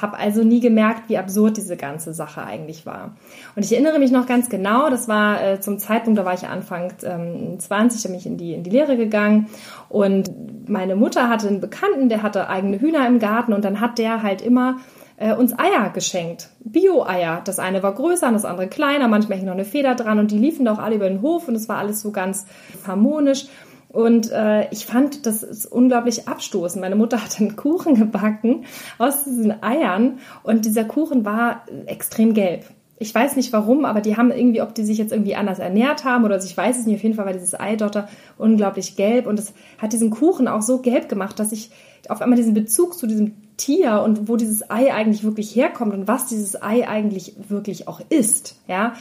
habe 0.00 0.16
also 0.18 0.44
nie 0.44 0.60
gemerkt, 0.60 1.08
wie 1.08 1.18
absurd 1.18 1.56
diese 1.56 1.76
ganze 1.76 2.14
Sache 2.14 2.42
eigentlich 2.44 2.86
war. 2.86 3.16
Und 3.56 3.64
ich 3.64 3.72
erinnere 3.72 3.98
mich 3.98 4.10
noch 4.12 4.26
ganz 4.26 4.48
genau, 4.48 4.88
das 4.88 5.08
war 5.08 5.42
äh, 5.42 5.60
zum 5.60 5.78
Zeitpunkt, 5.78 6.18
da 6.18 6.24
war 6.24 6.34
ich 6.34 6.46
Anfang 6.46 6.92
ähm, 7.02 7.58
20, 7.58 8.02
da 8.02 8.08
bin 8.08 8.18
ich 8.18 8.26
in 8.26 8.36
die, 8.36 8.54
in 8.54 8.62
die 8.62 8.70
Lehre 8.70 8.96
gegangen 8.96 9.48
und 9.92 10.68
meine 10.70 10.96
Mutter 10.96 11.28
hatte 11.28 11.48
einen 11.48 11.60
Bekannten, 11.60 12.08
der 12.08 12.22
hatte 12.22 12.48
eigene 12.48 12.80
Hühner 12.80 13.06
im 13.06 13.18
Garten 13.18 13.52
und 13.52 13.62
dann 13.62 13.78
hat 13.78 13.98
der 13.98 14.22
halt 14.22 14.40
immer 14.40 14.78
äh, 15.18 15.34
uns 15.34 15.52
Eier 15.58 15.90
geschenkt. 15.90 16.48
Bio-Eier. 16.64 17.42
Das 17.44 17.58
eine 17.58 17.82
war 17.82 17.92
größer 17.92 18.28
und 18.28 18.32
das 18.32 18.46
andere 18.46 18.68
kleiner, 18.68 19.06
manchmal 19.06 19.36
hing 19.36 19.46
noch 19.46 19.52
eine 19.52 19.66
Feder 19.66 19.94
dran 19.94 20.18
und 20.18 20.30
die 20.30 20.38
liefen 20.38 20.64
doch 20.64 20.78
alle 20.78 20.94
über 20.94 21.10
den 21.10 21.20
Hof 21.20 21.46
und 21.46 21.54
es 21.54 21.68
war 21.68 21.76
alles 21.76 22.00
so 22.00 22.10
ganz 22.10 22.46
harmonisch. 22.86 23.48
Und 23.90 24.32
äh, 24.32 24.70
ich 24.70 24.86
fand 24.86 25.26
das 25.26 25.42
ist 25.42 25.66
unglaublich 25.66 26.26
abstoßend. 26.26 26.80
Meine 26.80 26.96
Mutter 26.96 27.22
hat 27.22 27.38
einen 27.38 27.56
Kuchen 27.56 27.94
gebacken 27.94 28.64
aus 28.96 29.24
diesen 29.24 29.62
Eiern 29.62 30.20
und 30.42 30.64
dieser 30.64 30.84
Kuchen 30.84 31.26
war 31.26 31.66
extrem 31.84 32.32
gelb. 32.32 32.64
Ich 33.02 33.12
weiß 33.12 33.34
nicht 33.34 33.52
warum, 33.52 33.84
aber 33.84 34.00
die 34.00 34.16
haben 34.16 34.30
irgendwie, 34.30 34.62
ob 34.62 34.74
die 34.76 34.84
sich 34.84 34.96
jetzt 34.96 35.10
irgendwie 35.10 35.34
anders 35.34 35.58
ernährt 35.58 36.04
haben 36.04 36.24
oder 36.24 36.42
ich 36.42 36.56
weiß 36.56 36.78
es 36.78 36.86
nicht. 36.86 36.96
Auf 36.96 37.02
jeden 37.02 37.16
Fall 37.16 37.26
war 37.26 37.32
dieses 37.32 37.58
Eidotter 37.58 38.08
unglaublich 38.38 38.94
gelb 38.94 39.26
und 39.26 39.38
es 39.38 39.52
hat 39.78 39.92
diesen 39.92 40.10
Kuchen 40.10 40.46
auch 40.46 40.62
so 40.62 40.78
gelb 40.78 41.08
gemacht, 41.08 41.38
dass 41.40 41.50
ich 41.50 41.70
auf 42.08 42.22
einmal 42.22 42.36
diesen 42.36 42.54
Bezug 42.54 42.96
zu 42.96 43.08
diesem 43.08 43.34
Tier 43.56 44.02
und 44.02 44.28
wo 44.28 44.36
dieses 44.36 44.70
Ei 44.70 44.94
eigentlich 44.94 45.24
wirklich 45.24 45.54
herkommt 45.56 45.92
und 45.94 46.06
was 46.06 46.26
dieses 46.26 46.62
Ei 46.62 46.88
eigentlich 46.88 47.34
wirklich 47.48 47.88
auch 47.88 48.00
ist, 48.08 48.56
ja, 48.68 48.94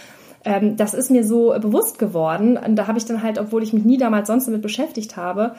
ähm, 0.43 0.77
das 0.77 0.96
ist 0.96 1.12
mir 1.12 1.24
so 1.24 1.53
bewusst 1.60 2.00
geworden. 2.00 2.58
Und 2.58 2.75
da 2.75 2.88
habe 2.88 2.98
ich 2.98 3.05
dann 3.05 3.22
halt, 3.22 3.38
obwohl 3.38 3.62
ich 3.62 3.74
mich 3.74 3.86
nie 3.86 3.98
damals 3.98 4.27
sonst 4.27 4.48
damit 4.48 4.63
beschäftigt 4.63 5.15
habe, 5.15 5.55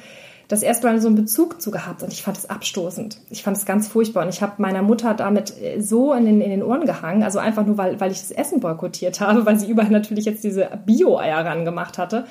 das 0.53 0.63
erste 0.63 0.87
Mal 0.87 1.01
so 1.01 1.09
einen 1.09 1.17
Bezug 1.17 1.63
zu 1.63 1.71
gehabt 1.71 2.03
und 2.03 2.13
ich 2.13 2.23
fand 2.23 2.37
es 2.37 2.51
abstoßend. 2.51 3.17
Ich 3.31 3.43
fand 3.43 3.57
es 3.57 3.65
ganz 3.65 3.89
furchtbar 3.89 4.25
und 4.25 4.29
ich 4.29 4.43
habe 4.43 4.61
meiner 4.61 4.83
Mutter 4.83 5.15
damit 5.15 5.59
äh, 5.59 5.81
so 5.81 6.13
in 6.13 6.27
den, 6.27 6.43
in 6.43 6.51
den 6.51 6.63
Ohren 6.63 6.85
gehangen, 6.85 7.23
also 7.23 7.39
einfach 7.39 7.65
nur, 7.65 7.79
weil, 7.79 7.99
weil 8.01 8.13
ich 8.13 8.21
das 8.21 8.33
Essen 8.33 8.61
boykottiert 8.61 9.23
habe, 9.23 9.47
weil 9.47 9.59
sie 9.59 9.71
überall 9.71 9.89
natürlich 9.89 10.27
jetzt 10.27 10.45
diese 10.45 10.69
Bio-Eier 10.85 11.47
rangemacht 11.47 11.97
hatte, 11.97 12.27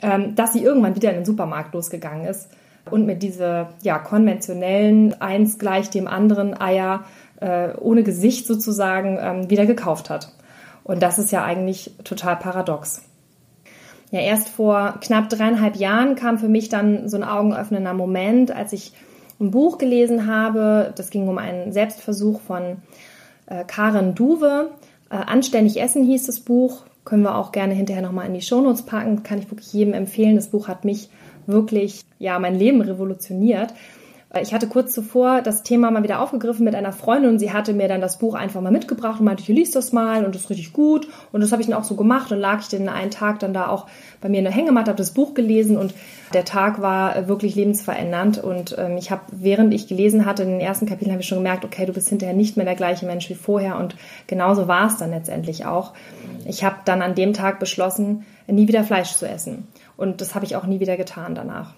ähm, 0.00 0.36
dass 0.36 0.52
sie 0.52 0.62
irgendwann 0.62 0.94
wieder 0.94 1.10
in 1.10 1.16
den 1.16 1.24
Supermarkt 1.24 1.74
losgegangen 1.74 2.24
ist 2.24 2.48
und 2.88 3.04
mir 3.04 3.16
diese 3.16 3.66
ja, 3.82 3.98
konventionellen, 3.98 5.20
eins 5.20 5.58
gleich 5.58 5.90
dem 5.90 6.06
anderen 6.06 6.58
Eier 6.60 7.02
äh, 7.40 7.70
ohne 7.80 8.04
Gesicht 8.04 8.46
sozusagen 8.46 9.18
ähm, 9.20 9.50
wieder 9.50 9.66
gekauft 9.66 10.08
hat. 10.08 10.32
Und 10.84 11.02
das 11.02 11.18
ist 11.18 11.32
ja 11.32 11.42
eigentlich 11.42 11.96
total 12.04 12.36
paradox. 12.36 13.02
Ja, 14.10 14.20
erst 14.20 14.48
vor 14.48 14.98
knapp 15.00 15.28
dreieinhalb 15.28 15.76
Jahren 15.76 16.14
kam 16.14 16.38
für 16.38 16.48
mich 16.48 16.68
dann 16.68 17.08
so 17.08 17.16
ein 17.16 17.24
augenöffnender 17.24 17.92
Moment, 17.92 18.50
als 18.50 18.72
ich 18.72 18.92
ein 19.40 19.50
Buch 19.50 19.78
gelesen 19.78 20.26
habe. 20.26 20.92
Das 20.96 21.10
ging 21.10 21.28
um 21.28 21.38
einen 21.38 21.72
Selbstversuch 21.72 22.40
von 22.40 22.78
äh, 23.46 23.64
Karen 23.64 24.14
Duwe. 24.14 24.70
Äh, 25.10 25.16
Anständig 25.16 25.80
essen 25.80 26.04
hieß 26.04 26.26
das 26.26 26.40
Buch. 26.40 26.84
Können 27.04 27.22
wir 27.22 27.36
auch 27.36 27.52
gerne 27.52 27.74
hinterher 27.74 28.02
nochmal 28.02 28.26
in 28.26 28.34
die 28.34 28.42
Shownotes 28.42 28.82
packen. 28.82 29.22
Kann 29.22 29.38
ich 29.38 29.50
wirklich 29.50 29.72
jedem 29.72 29.94
empfehlen. 29.94 30.36
Das 30.36 30.48
Buch 30.48 30.68
hat 30.68 30.84
mich 30.84 31.08
wirklich, 31.46 32.02
ja, 32.18 32.38
mein 32.38 32.58
Leben 32.58 32.80
revolutioniert. 32.80 33.74
Ich 34.42 34.54
hatte 34.54 34.66
kurz 34.66 34.92
zuvor 34.92 35.42
das 35.42 35.62
Thema 35.62 35.90
mal 35.90 36.02
wieder 36.02 36.20
aufgegriffen 36.20 36.64
mit 36.64 36.74
einer 36.74 36.92
Freundin 36.92 37.32
und 37.32 37.38
sie 37.38 37.52
hatte 37.52 37.72
mir 37.72 37.88
dann 37.88 38.00
das 38.00 38.18
Buch 38.18 38.34
einfach 38.34 38.60
mal 38.60 38.72
mitgebracht 38.72 39.20
und 39.20 39.26
meinte, 39.26 39.42
ich 39.42 39.48
liest 39.48 39.76
das 39.76 39.92
mal 39.92 40.24
und 40.24 40.34
das 40.34 40.42
ist 40.42 40.50
richtig 40.50 40.72
gut. 40.72 41.08
Und 41.32 41.40
das 41.40 41.52
habe 41.52 41.62
ich 41.62 41.68
dann 41.68 41.76
auch 41.76 41.84
so 41.84 41.96
gemacht 41.96 42.32
und 42.32 42.38
lag 42.38 42.60
ich 42.60 42.68
den 42.68 42.88
einen 42.88 43.10
Tag 43.10 43.38
dann 43.40 43.54
da 43.54 43.68
auch 43.68 43.86
bei 44.20 44.28
mir 44.28 44.38
in 44.38 44.44
der 44.44 44.52
Hängematte, 44.52 44.90
habe 44.90 44.98
das 44.98 45.12
Buch 45.12 45.34
gelesen 45.34 45.76
und 45.76 45.94
der 46.32 46.44
Tag 46.44 46.80
war 46.82 47.28
wirklich 47.28 47.54
lebensverändernd. 47.54 48.38
Und 48.38 48.76
ähm, 48.78 48.96
ich 48.96 49.10
habe, 49.10 49.22
während 49.32 49.72
ich 49.72 49.88
gelesen 49.88 50.26
hatte, 50.26 50.42
in 50.42 50.50
den 50.50 50.60
ersten 50.60 50.86
Kapiteln 50.86 51.12
habe 51.12 51.22
ich 51.22 51.28
schon 51.28 51.38
gemerkt, 51.38 51.64
okay, 51.64 51.86
du 51.86 51.92
bist 51.92 52.08
hinterher 52.08 52.34
nicht 52.34 52.56
mehr 52.56 52.66
der 52.66 52.74
gleiche 52.74 53.06
Mensch 53.06 53.28
wie 53.30 53.34
vorher. 53.34 53.78
Und 53.78 53.96
genauso 54.26 54.68
war 54.68 54.86
es 54.86 54.96
dann 54.96 55.10
letztendlich 55.10 55.66
auch. 55.66 55.92
Ich 56.44 56.64
habe 56.64 56.76
dann 56.84 57.02
an 57.02 57.14
dem 57.14 57.32
Tag 57.32 57.58
beschlossen, 57.58 58.24
nie 58.46 58.68
wieder 58.68 58.84
Fleisch 58.84 59.12
zu 59.14 59.28
essen. 59.28 59.66
Und 59.96 60.20
das 60.20 60.34
habe 60.34 60.44
ich 60.44 60.56
auch 60.56 60.66
nie 60.66 60.80
wieder 60.80 60.96
getan 60.96 61.34
danach. 61.34 61.74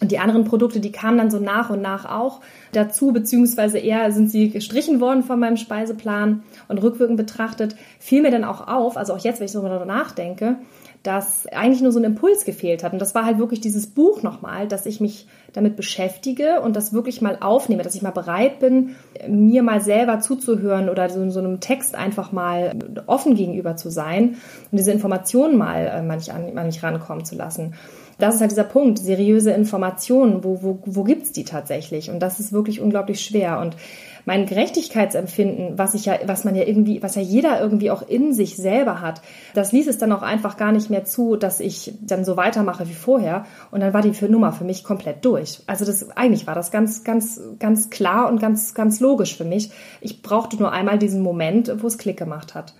Und 0.00 0.12
die 0.12 0.18
anderen 0.18 0.44
Produkte, 0.44 0.80
die 0.80 0.92
kamen 0.92 1.16
dann 1.16 1.30
so 1.30 1.38
nach 1.38 1.70
und 1.70 1.80
nach 1.80 2.04
auch 2.04 2.40
dazu, 2.72 3.12
beziehungsweise 3.12 3.78
eher 3.78 4.12
sind 4.12 4.30
sie 4.30 4.50
gestrichen 4.50 5.00
worden 5.00 5.22
von 5.22 5.40
meinem 5.40 5.56
Speiseplan. 5.56 6.42
Und 6.68 6.82
rückwirkend 6.82 7.16
betrachtet 7.16 7.76
fiel 7.98 8.20
mir 8.20 8.30
dann 8.30 8.44
auch 8.44 8.68
auf, 8.68 8.98
also 8.98 9.14
auch 9.14 9.18
jetzt, 9.18 9.40
wenn 9.40 9.46
ich 9.46 9.52
so 9.52 9.62
darüber 9.62 9.86
nachdenke, 9.86 10.56
dass 11.02 11.46
eigentlich 11.46 11.82
nur 11.82 11.92
so 11.92 12.00
ein 12.00 12.04
Impuls 12.04 12.44
gefehlt 12.44 12.82
hat. 12.82 12.92
Und 12.92 12.98
das 12.98 13.14
war 13.14 13.24
halt 13.24 13.38
wirklich 13.38 13.60
dieses 13.60 13.86
Buch 13.86 14.22
nochmal, 14.22 14.66
dass 14.66 14.86
ich 14.86 15.00
mich 15.00 15.28
damit 15.52 15.76
beschäftige 15.76 16.60
und 16.60 16.74
das 16.74 16.92
wirklich 16.92 17.22
mal 17.22 17.38
aufnehme, 17.40 17.82
dass 17.82 17.94
ich 17.94 18.02
mal 18.02 18.10
bereit 18.10 18.58
bin, 18.58 18.96
mir 19.28 19.62
mal 19.62 19.80
selber 19.80 20.20
zuzuhören 20.20 20.88
oder 20.88 21.08
so, 21.08 21.30
so 21.30 21.38
einem 21.38 21.60
Text 21.60 21.94
einfach 21.94 22.32
mal 22.32 22.74
offen 23.06 23.34
gegenüber 23.34 23.76
zu 23.76 23.88
sein 23.88 24.36
und 24.70 24.78
diese 24.78 24.90
Informationen 24.90 25.56
mal 25.56 25.86
äh, 25.86 26.02
manchmal 26.02 26.36
an, 26.36 26.58
an 26.58 26.66
mich 26.66 26.82
rankommen 26.82 27.24
zu 27.24 27.36
lassen 27.36 27.74
das 28.18 28.36
ist 28.36 28.40
halt 28.40 28.50
dieser 28.50 28.64
Punkt, 28.64 28.98
seriöse 28.98 29.50
Informationen, 29.50 30.42
wo, 30.42 30.62
wo, 30.62 30.78
wo 30.84 31.04
gibt's 31.04 31.32
die 31.32 31.44
tatsächlich? 31.44 32.10
Und 32.10 32.20
das 32.20 32.40
ist 32.40 32.52
wirklich 32.52 32.80
unglaublich 32.80 33.20
schwer. 33.20 33.60
Und 33.60 33.76
mein 34.24 34.46
Gerechtigkeitsempfinden, 34.46 35.78
was 35.78 35.94
ich 35.94 36.06
ja, 36.06 36.18
was 36.26 36.44
man 36.44 36.56
ja 36.56 36.64
irgendwie, 36.64 37.02
was 37.02 37.14
ja 37.14 37.22
jeder 37.22 37.60
irgendwie 37.60 37.90
auch 37.90 38.06
in 38.08 38.32
sich 38.32 38.56
selber 38.56 39.00
hat, 39.00 39.22
das 39.54 39.70
ließ 39.70 39.86
es 39.86 39.98
dann 39.98 40.12
auch 40.12 40.22
einfach 40.22 40.56
gar 40.56 40.72
nicht 40.72 40.90
mehr 40.90 41.04
zu, 41.04 41.36
dass 41.36 41.60
ich 41.60 41.94
dann 42.00 42.24
so 42.24 42.36
weitermache 42.36 42.88
wie 42.88 42.94
vorher. 42.94 43.44
Und 43.70 43.80
dann 43.80 43.94
war 43.94 44.02
die 44.02 44.14
für 44.14 44.28
Nummer 44.28 44.52
für 44.52 44.64
mich 44.64 44.82
komplett 44.82 45.24
durch. 45.24 45.62
Also 45.66 45.84
das, 45.84 46.10
eigentlich 46.16 46.46
war 46.46 46.54
das 46.54 46.72
ganz, 46.72 47.04
ganz, 47.04 47.40
ganz 47.60 47.88
klar 47.90 48.28
und 48.28 48.40
ganz, 48.40 48.74
ganz 48.74 48.98
logisch 48.98 49.36
für 49.36 49.44
mich. 49.44 49.70
Ich 50.00 50.22
brauchte 50.22 50.56
nur 50.56 50.72
einmal 50.72 50.98
diesen 50.98 51.22
Moment, 51.22 51.72
wo 51.82 51.86
es 51.86 51.98
Klick 51.98 52.16
gemacht 52.16 52.54
hat. 52.54 52.74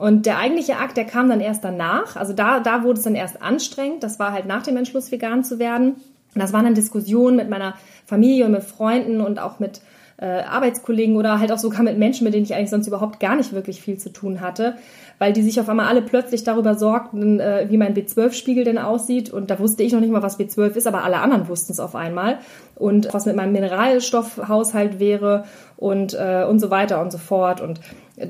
Und 0.00 0.24
der 0.24 0.38
eigentliche 0.38 0.78
Akt, 0.78 0.96
der 0.96 1.04
kam 1.04 1.28
dann 1.28 1.42
erst 1.42 1.62
danach. 1.62 2.16
Also 2.16 2.32
da, 2.32 2.60
da 2.60 2.84
wurde 2.84 2.96
es 2.98 3.04
dann 3.04 3.14
erst 3.14 3.42
anstrengend. 3.42 4.02
Das 4.02 4.18
war 4.18 4.32
halt 4.32 4.46
nach 4.46 4.62
dem 4.62 4.78
Entschluss, 4.78 5.12
vegan 5.12 5.44
zu 5.44 5.58
werden. 5.58 5.96
Und 6.34 6.40
das 6.40 6.54
waren 6.54 6.64
dann 6.64 6.74
Diskussionen 6.74 7.36
mit 7.36 7.50
meiner 7.50 7.74
Familie 8.06 8.46
und 8.46 8.52
mit 8.52 8.62
Freunden 8.62 9.20
und 9.20 9.38
auch 9.38 9.58
mit 9.58 9.82
äh, 10.16 10.24
Arbeitskollegen 10.24 11.16
oder 11.16 11.38
halt 11.38 11.52
auch 11.52 11.58
sogar 11.58 11.82
mit 11.82 11.98
Menschen, 11.98 12.24
mit 12.24 12.32
denen 12.32 12.44
ich 12.44 12.54
eigentlich 12.54 12.70
sonst 12.70 12.86
überhaupt 12.86 13.20
gar 13.20 13.36
nicht 13.36 13.52
wirklich 13.52 13.82
viel 13.82 13.98
zu 13.98 14.10
tun 14.10 14.40
hatte, 14.40 14.76
weil 15.18 15.34
die 15.34 15.42
sich 15.42 15.60
auf 15.60 15.68
einmal 15.68 15.88
alle 15.88 16.00
plötzlich 16.00 16.44
darüber 16.44 16.76
sorgten, 16.76 17.38
äh, 17.38 17.66
wie 17.68 17.76
mein 17.76 17.94
B12-Spiegel 17.94 18.64
denn 18.64 18.78
aussieht. 18.78 19.30
Und 19.30 19.50
da 19.50 19.58
wusste 19.58 19.82
ich 19.82 19.92
noch 19.92 20.00
nicht 20.00 20.12
mal, 20.12 20.22
was 20.22 20.38
B12 20.38 20.76
ist, 20.76 20.86
aber 20.86 21.04
alle 21.04 21.18
anderen 21.18 21.48
wussten 21.48 21.72
es 21.72 21.80
auf 21.80 21.94
einmal. 21.94 22.38
Und 22.74 23.12
was 23.12 23.26
mit 23.26 23.36
meinem 23.36 23.52
Mineralstoffhaushalt 23.52 24.98
wäre 24.98 25.44
und, 25.80 26.12
äh, 26.14 26.44
und 26.48 26.60
so 26.60 26.70
weiter 26.70 27.00
und 27.00 27.10
so 27.10 27.18
fort. 27.18 27.60
Und 27.60 27.80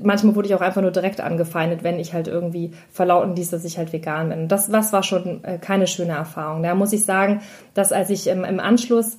manchmal 0.03 0.37
wurde 0.37 0.49
ich 0.49 0.55
auch 0.55 0.61
einfach 0.61 0.81
nur 0.81 0.93
direkt 0.93 1.21
angefeindet, 1.21 1.83
wenn 1.83 1.99
ich 1.99 2.15
halt 2.15 2.29
irgendwie 2.29 2.73
verlauten 2.93 3.35
ließ, 3.35 3.51
dass 3.51 3.65
ich 3.65 3.77
halt 3.77 3.93
vegan 3.93 4.31
bin. 4.31 4.49
Das, 4.49 4.69
das 4.69 4.93
war 4.93 5.03
schon 5.03 5.43
äh, 5.45 5.59
keine 5.59 5.89
schöne 5.89 6.13
Erfahrung. 6.13 6.63
Da 6.63 6.75
muss 6.77 6.93
ich 6.93 7.05
sagen, 7.05 7.41
dass 7.75 7.93
als 7.93 8.09
ich 8.09 8.29
im, 8.29 8.45
im 8.45 8.61
Anschluss 8.61 9.19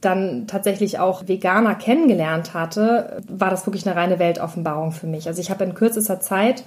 dann 0.00 0.46
tatsächlich 0.46 1.00
auch 1.00 1.26
Veganer 1.26 1.74
kennengelernt 1.74 2.54
hatte, 2.54 3.20
war 3.28 3.50
das 3.50 3.66
wirklich 3.66 3.84
eine 3.84 3.96
reine 3.96 4.20
Weltoffenbarung 4.20 4.92
für 4.92 5.08
mich. 5.08 5.26
Also 5.26 5.40
ich 5.40 5.50
habe 5.50 5.64
in 5.64 5.74
kürzester 5.74 6.20
Zeit 6.20 6.62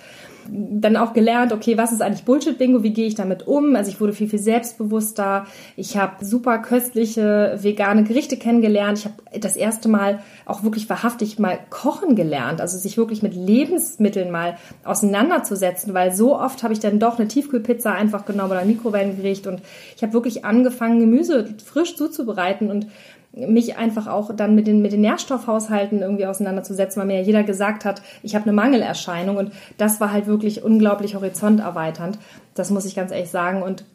dann 0.50 0.98
auch 0.98 1.14
gelernt, 1.14 1.54
okay, 1.54 1.78
was 1.78 1.92
ist 1.92 2.02
eigentlich 2.02 2.24
Bullshit-Bingo, 2.24 2.84
wie 2.84 2.94
gehe 2.94 3.08
ich 3.08 3.16
damit 3.16 3.48
um? 3.48 3.76
Also 3.76 3.92
ich 3.92 4.00
wurde 4.00 4.14
viel, 4.14 4.28
viel 4.28 4.40
selbstbewusster. 4.40 5.46
Ich 5.76 5.98
habe 5.98 6.24
super 6.26 6.60
köstliche 6.60 7.58
vegane 7.62 8.04
Gerichte 8.04 8.38
kennengelernt. 8.38 9.00
Ich 9.00 9.06
habe 9.06 9.16
das 9.40 9.56
erste 9.56 9.90
Mal 9.90 10.20
auch 10.46 10.64
wirklich 10.64 10.90
wahrhaftig 10.90 11.40
mal 11.40 11.60
kochen 11.70 12.16
gelernt, 12.16 12.62
also 12.62 12.78
sich 12.78 12.98
wirklich 12.98 13.24
mit 13.24 13.36
Lebensmitteln 13.36 14.32
mal 14.32 14.58
auseinanderzusetzen, 14.84 15.94
weil 15.94 16.14
so 16.14 16.38
oft 16.38 16.64
habe 16.64 16.74
ich 16.74 16.80
dann 16.80 17.00
doch 17.00 17.20
eine 17.20 17.28
Tiefkühlpizza 17.28 17.92
einfach 17.92 18.26
genommen 18.26 18.52
oder 18.52 18.60
ein 18.62 18.68
Mikrowellengericht 18.68 19.48
und 19.48 19.62
ich 19.96 20.04
habe 20.04 20.14
wirklich 20.14 20.46
angefangen, 20.46 21.00
Gemüse 21.00 21.54
frisch 21.64 21.96
zuzubereiten 21.96 22.70
und 22.70 22.88
mich 23.34 23.78
einfach 23.78 24.08
auch 24.08 24.36
dann 24.36 24.56
mit 24.56 24.68
den, 24.68 24.82
mit 24.82 24.92
den 24.92 25.02
Nährstoffhaushalten 25.02 26.02
irgendwie 26.02 26.26
auseinanderzusetzen, 26.26 27.00
weil 27.00 27.08
mir 27.08 27.20
ja 27.20 27.26
jeder 27.26 27.44
gesagt 27.44 27.86
hat, 27.86 28.02
ich 28.24 28.36
habe 28.36 28.44
eine 28.44 28.54
Mangelerscheinung 28.54 29.38
und 29.38 29.52
das 29.78 30.02
war 30.02 30.12
halt 30.12 30.28
wirklich 30.28 30.64
unglaublich 30.64 31.16
horizonterweiternd. 31.16 32.20
Das 32.56 32.72
muss 32.72 32.86
ich 32.86 32.96
ganz 32.96 33.12
ehrlich 33.12 33.30
sagen 33.30 33.64
und 33.64 33.86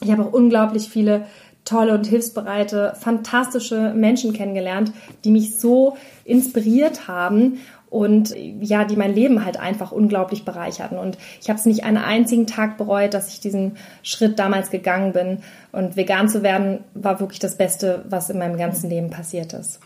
ich 0.00 0.10
habe 0.10 0.24
auch 0.24 0.32
unglaublich 0.32 0.88
viele 0.88 1.26
tolle 1.64 1.94
und 1.94 2.06
hilfsbereite, 2.06 2.94
fantastische 3.00 3.94
Menschen 3.94 4.32
kennengelernt, 4.32 4.92
die 5.24 5.30
mich 5.30 5.58
so 5.58 5.96
inspiriert 6.24 7.08
haben 7.08 7.58
und 7.94 8.34
ja, 8.36 8.84
die 8.84 8.96
mein 8.96 9.14
Leben 9.14 9.44
halt 9.44 9.56
einfach 9.56 9.92
unglaublich 9.92 10.44
bereicherten. 10.44 10.98
Und 10.98 11.16
ich 11.40 11.48
habe 11.48 11.60
es 11.60 11.64
nicht 11.64 11.84
einen 11.84 11.98
einzigen 11.98 12.48
Tag 12.48 12.76
bereut, 12.76 13.14
dass 13.14 13.28
ich 13.28 13.38
diesen 13.38 13.76
Schritt 14.02 14.40
damals 14.40 14.70
gegangen 14.70 15.12
bin. 15.12 15.38
Und 15.70 15.94
vegan 15.94 16.28
zu 16.28 16.42
werden 16.42 16.80
war 16.94 17.20
wirklich 17.20 17.38
das 17.38 17.56
Beste, 17.56 18.04
was 18.08 18.30
in 18.30 18.38
meinem 18.38 18.56
ganzen 18.56 18.90
Leben 18.90 19.10
passiert 19.10 19.52
ist. 19.52 19.78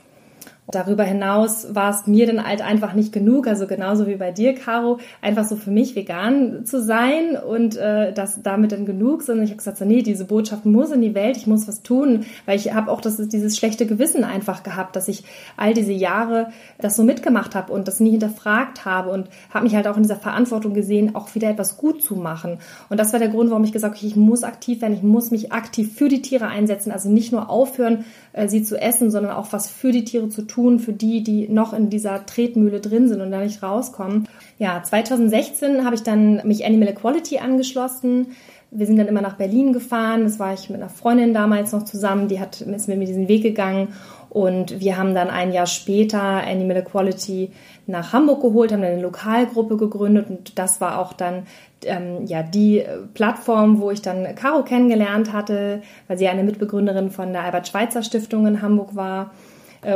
Darüber 0.71 1.05
hinaus 1.05 1.75
war 1.75 1.91
es 1.91 2.07
mir 2.07 2.27
dann 2.27 2.47
halt 2.47 2.61
einfach 2.61 2.93
nicht 2.93 3.11
genug, 3.11 3.47
also 3.47 3.67
genauso 3.67 4.07
wie 4.07 4.17
bei 4.17 4.33
dir, 4.33 4.55
Caro, 4.55 4.99
einfach 5.23 5.45
so 5.45 5.57
für 5.57 5.71
mich 5.71 5.97
vegan 5.97 6.67
zu 6.67 6.83
sein 6.83 7.37
und 7.37 7.79
äh, 7.79 8.13
das 8.13 8.43
damit 8.43 8.73
dann 8.73 8.85
genug, 8.85 9.23
sondern 9.23 9.45
ich 9.45 9.51
habe 9.51 9.57
gesagt, 9.59 9.79
so, 9.79 9.87
nee, 9.87 10.03
diese 10.03 10.27
Botschaft 10.27 10.67
muss 10.67 10.91
in 10.91 11.01
die 11.01 11.15
Welt, 11.15 11.39
ich 11.39 11.47
muss 11.47 11.67
was 11.67 11.83
tun, 11.83 12.27
weil 12.45 12.57
ich 12.57 12.75
habe 12.75 12.91
auch 12.91 13.01
das, 13.01 13.17
dieses 13.29 13.57
schlechte 13.57 13.87
Gewissen 13.87 14.25
einfach 14.25 14.63
gehabt, 14.63 14.95
dass 14.95 15.09
ich 15.09 15.25
all 15.57 15.73
diese 15.73 15.93
Jahre 15.93 16.49
das 16.79 16.97
so 16.97 17.03
mitgemacht 17.03 17.55
habe 17.55 17.73
und 17.73 17.89
das 17.89 17.99
nie 17.99 18.11
hinterfragt 18.11 18.85
habe 18.85 19.09
und 19.09 19.29
habe 19.49 19.65
mich 19.65 19.75
halt 19.75 19.89
auch 19.89 19.97
in 19.97 20.03
dieser 20.03 20.17
Verantwortung 20.17 20.75
gesehen, 20.75 21.15
auch 21.15 21.35
wieder 21.35 21.49
etwas 21.49 21.79
gut 21.79 22.03
zu 22.03 22.15
machen. 22.15 22.59
Und 22.91 23.01
das 23.01 23.15
war 23.15 23.21
der 23.21 23.31
Grund, 23.31 23.49
warum 23.49 23.65
ich 23.65 23.73
gesagt 23.73 23.97
habe, 23.97 24.07
ich 24.07 24.17
muss 24.17 24.45
aktiv 24.45 24.83
werden, 24.83 24.93
ich 24.93 25.03
muss 25.03 25.31
mich 25.31 25.51
aktiv 25.51 25.95
für 25.95 26.11
die 26.11 26.21
Tiere 26.21 26.49
einsetzen, 26.49 26.93
also 26.93 27.09
nicht 27.09 27.33
nur 27.33 27.49
aufhören, 27.49 28.05
äh, 28.35 28.49
sie 28.49 28.63
zu 28.63 28.79
essen, 28.79 29.11
sondern 29.11 29.33
auch 29.33 29.53
was 29.53 29.71
für 29.71 29.93
die 29.93 30.05
Tiere 30.05 30.29
zu 30.29 30.43
tun, 30.43 30.58
für 30.81 30.93
die, 30.93 31.23
die 31.23 31.49
noch 31.49 31.73
in 31.73 31.91
dieser 31.91 32.27
Tretmühle 32.27 32.81
drin 32.81 33.09
sind 33.09 33.21
und 33.21 33.31
da 33.31 33.41
nicht 33.41 33.63
rauskommen. 33.63 34.29
Ja, 34.59 34.83
2016 34.83 35.85
habe 35.85 35.95
ich 35.95 36.03
dann 36.03 36.47
mich 36.47 36.67
Animal 36.67 36.89
Equality 36.89 37.39
angeschlossen. 37.39 38.29
Wir 38.71 38.87
sind 38.87 38.99
dann 38.99 39.09
immer 39.09 39.23
nach 39.23 39.37
Berlin 39.37 39.73
gefahren. 39.73 40.25
Das 40.25 40.39
war 40.39 40.53
ich 40.53 40.69
mit 40.69 40.81
einer 40.81 40.91
Freundin 40.91 41.33
damals 41.33 41.73
noch 41.73 41.85
zusammen. 41.85 42.29
Die 42.29 42.41
hat, 42.41 42.61
ist 42.61 42.89
mit 42.89 42.99
mir 42.99 43.07
diesen 43.07 43.29
Weg 43.29 43.43
gegangen. 43.43 43.89
Und 44.31 44.81
wir 44.81 44.99
haben 44.99 45.15
dann 45.15 45.31
ein 45.31 45.53
Jahr 45.53 45.67
später 45.67 46.21
Animal 46.21 46.79
Equality 46.79 47.51
nach 47.87 48.13
Hamburg 48.13 48.43
geholt, 48.43 48.73
haben 48.73 48.83
dann 48.83 48.93
eine 48.93 49.03
Lokalgruppe 49.03 49.79
gegründet 49.79 50.27
und 50.29 50.59
das 50.59 50.83
war 50.83 50.99
auch 50.99 51.15
dann 51.15 51.45
ähm, 51.85 52.27
ja 52.27 52.43
die 52.43 52.85
Plattform, 53.15 53.81
wo 53.81 53.91
ich 53.91 54.03
dann 54.03 54.35
Caro 54.35 54.63
kennengelernt 54.63 55.33
hatte, 55.33 55.81
weil 56.07 56.19
sie 56.19 56.29
eine 56.29 56.45
Mitbegründerin 56.45 57.11
von 57.11 57.33
der 57.33 57.45
Albert 57.45 57.69
Schweitzer 57.69 58.03
Stiftung 58.03 58.47
in 58.47 58.61
Hamburg 58.61 58.95
war 58.95 59.31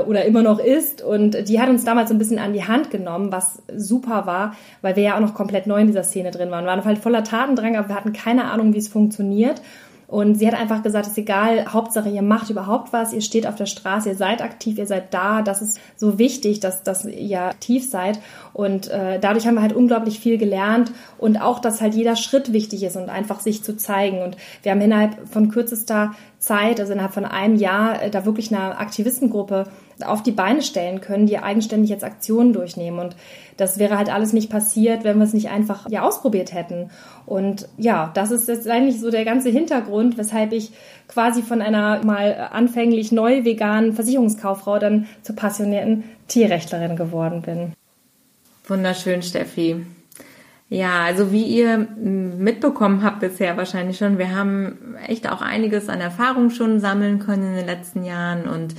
oder 0.07 0.25
immer 0.25 0.43
noch 0.43 0.59
ist. 0.59 1.03
Und 1.03 1.49
die 1.49 1.61
hat 1.61 1.69
uns 1.69 1.85
damals 1.85 2.09
so 2.09 2.15
ein 2.15 2.19
bisschen 2.19 2.39
an 2.39 2.53
die 2.53 2.65
Hand 2.65 2.91
genommen, 2.91 3.33
was 3.33 3.63
super 3.77 4.27
war, 4.27 4.55
weil 4.81 4.97
wir 4.97 5.03
ja 5.03 5.17
auch 5.17 5.21
noch 5.21 5.35
komplett 5.35 5.67
neu 5.67 5.81
in 5.81 5.87
dieser 5.89 6.05
Szene 6.05 6.31
drin 6.31 6.51
waren. 6.51 6.65
Wir 6.65 6.69
waren 6.69 6.85
halt 6.85 6.99
voller 6.99 7.25
Tatendrang, 7.25 7.77
aber 7.77 7.89
wir 7.89 7.97
hatten 7.97 8.13
keine 8.13 8.51
Ahnung, 8.51 8.75
wie 8.75 8.79
es 8.79 8.89
funktioniert. 8.89 9.61
Und 10.13 10.35
sie 10.35 10.47
hat 10.47 10.53
einfach 10.53 10.83
gesagt, 10.83 11.07
es 11.07 11.13
ist 11.13 11.19
egal, 11.19 11.73
Hauptsache 11.73 12.11
ihr 12.11 12.21
macht 12.21 12.51
überhaupt 12.51 12.93
was, 12.93 13.15
ihr 13.15 13.23
steht 13.23 13.47
auf 13.47 13.55
der 13.55 13.65
Straße, 13.65 14.11
ihr 14.11 14.15
seid 14.15 14.43
aktiv, 14.43 14.77
ihr 14.77 14.85
seid 14.85 15.15
da. 15.15 15.41
Das 15.41 15.63
ist 15.63 15.81
so 15.97 16.19
wichtig, 16.19 16.61
dass, 16.61 16.83
dass 16.83 17.07
ihr 17.07 17.41
aktiv 17.41 17.89
seid. 17.89 18.21
Und 18.53 18.89
äh, 18.89 19.19
dadurch 19.19 19.47
haben 19.47 19.55
wir 19.55 19.63
halt 19.63 19.73
unglaublich 19.73 20.21
viel 20.21 20.37
gelernt 20.37 20.93
und 21.17 21.41
auch, 21.41 21.61
dass 21.61 21.81
halt 21.81 21.95
jeder 21.95 22.15
Schritt 22.15 22.53
wichtig 22.53 22.83
ist 22.83 22.99
und 22.99 23.09
einfach 23.09 23.41
sich 23.41 23.65
zu 23.65 23.75
zeigen. 23.75 24.21
Und 24.21 24.37
wir 24.63 24.73
haben 24.73 24.83
innerhalb 24.83 25.17
von 25.31 25.49
kürzester 25.49 26.13
Zeit, 26.39 26.79
also 26.79 26.93
innerhalb 26.93 27.15
von 27.15 27.25
einem 27.25 27.57
Jahr, 27.57 28.03
äh, 28.03 28.11
da 28.11 28.27
wirklich 28.27 28.55
eine 28.55 28.77
Aktivistengruppe 28.77 29.65
auf 30.07 30.23
die 30.23 30.33
Beine 30.33 30.63
stellen 30.63 31.01
können, 31.01 31.27
die 31.27 31.39
eigenständig 31.39 31.91
jetzt 31.91 32.05
Aktionen 32.05 32.53
durchnehmen. 32.53 32.99
Und 32.99 33.17
das 33.57 33.79
wäre 33.79 33.97
halt 33.97 34.13
alles 34.13 34.33
nicht 34.33 34.51
passiert, 34.51 35.05
wenn 35.05 35.19
wir 35.19 35.25
es 35.25 35.35
nicht 35.35 35.51
einfach 35.51 35.89
ja 35.89 36.03
ausprobiert 36.03 36.53
hätten. 36.53 36.91
Und 37.27 37.69
ja, 37.77 38.11
das 38.15 38.31
ist 38.31 38.49
jetzt 38.49 38.69
eigentlich 38.69 39.01
so 39.01 39.11
der 39.11 39.25
ganze 39.25 39.51
Hintergrund, 39.51 40.19
weshalb 40.19 40.53
ich 40.53 40.73
quasi 41.09 41.43
von 41.43 41.63
einer 41.63 42.05
mal 42.05 42.49
anfänglich 42.53 43.13
neu 43.13 43.45
veganen 43.45 43.93
Versicherungskauffrau 43.93 44.79
dann 44.79 45.07
zur 45.23 45.37
passionierten 45.37 46.05
Tierrechtlerin 46.29 46.97
geworden 46.97 47.43
bin. 47.43 47.73
Wunderschön, 48.67 49.23
Steffi. 49.23 49.85
Ja, 50.73 51.03
also 51.03 51.33
wie 51.33 51.43
ihr 51.43 51.77
mitbekommen 51.77 53.03
habt 53.03 53.21
bisher 53.21 53.59
wahrscheinlich 53.59 53.99
schon, 53.99 54.17
wir 54.17 54.35
haben 54.35 54.97
echt 55.07 55.31
auch 55.31 55.43
einiges 55.43 55.91
an 55.91 56.01
Erfahrung 56.01 56.49
schon 56.49 56.81
sammeln 56.81 57.19
können 57.19 57.51
in 57.51 57.57
den 57.57 57.67
letzten 57.67 58.05
Jahren 58.05 58.49
und 58.49 58.75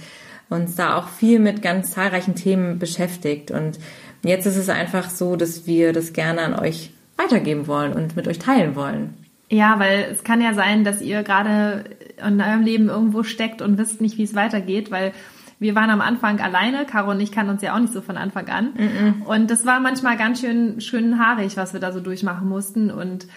uns 0.49 0.75
da 0.75 0.97
auch 0.97 1.08
viel 1.08 1.39
mit 1.39 1.62
ganz 1.62 1.91
zahlreichen 1.91 2.36
Themen 2.36 2.79
beschäftigt. 2.79 3.51
Und 3.51 3.79
jetzt 4.23 4.45
ist 4.45 4.58
es 4.58 4.69
einfach 4.69 5.10
so, 5.10 5.36
dass 5.36 5.65
wir 5.67 5.93
das 5.93 6.13
gerne 6.13 6.41
an 6.41 6.60
euch 6.60 6.91
weitergeben 7.17 7.67
wollen 7.67 7.93
und 7.93 8.15
mit 8.15 8.27
euch 8.27 8.39
teilen 8.39 8.75
wollen. 8.75 9.13
Ja, 9.49 9.79
weil 9.79 10.08
es 10.12 10.23
kann 10.23 10.41
ja 10.41 10.53
sein, 10.53 10.84
dass 10.84 11.01
ihr 11.01 11.21
gerade 11.23 11.84
in 12.25 12.41
eurem 12.41 12.63
Leben 12.63 12.89
irgendwo 12.89 13.23
steckt 13.23 13.62
und 13.62 13.77
wisst 13.77 14.01
nicht, 14.01 14.17
wie 14.17 14.23
es 14.23 14.34
weitergeht, 14.34 14.89
weil 14.89 15.13
wir 15.60 15.75
waren 15.75 15.89
am 15.89 16.01
Anfang 16.01 16.41
alleine. 16.41 16.86
Caro 16.86 17.12
und 17.12 17.19
ich 17.19 17.32
kannten 17.32 17.51
uns 17.51 17.62
ja 17.62 17.75
auch 17.75 17.79
nicht 17.79 17.93
so 17.93 18.01
von 18.01 18.17
Anfang 18.17 18.49
an. 18.49 18.73
Mm 18.73 18.79
-mm. 18.79 19.23
Und 19.23 19.51
das 19.51 19.65
war 19.65 19.79
manchmal 19.79 20.17
ganz 20.17 20.41
schön, 20.41 20.82
schön 20.82 21.19
haarig, 21.19 21.56
was 21.56 21.73
wir 21.73 21.79
da 21.79 21.91
so 21.91 21.99
durchmachen 21.99 22.49
mussten. 22.49 22.91
Und 22.91 23.27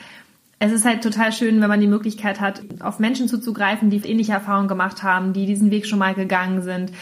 es 0.59 0.73
ist 0.73 0.87
halt 0.87 1.03
total 1.03 1.33
schön, 1.33 1.61
wenn 1.61 1.69
man 1.69 1.81
die 1.81 1.87
Möglichkeit 1.87 2.41
hat, 2.41 2.63
auf 2.81 2.99
Menschen 2.99 3.29
zuzugreifen, 3.29 3.91
die 3.91 3.99
ähnliche 3.99 4.33
Erfahrungen 4.33 4.69
gemacht 4.69 5.03
haben, 5.03 5.35
die 5.35 5.45
diesen 5.45 5.71
Weg 5.71 5.87
schon 5.87 5.99
mal 5.99 6.15
gegangen 6.15 6.63
sind, 6.63 6.93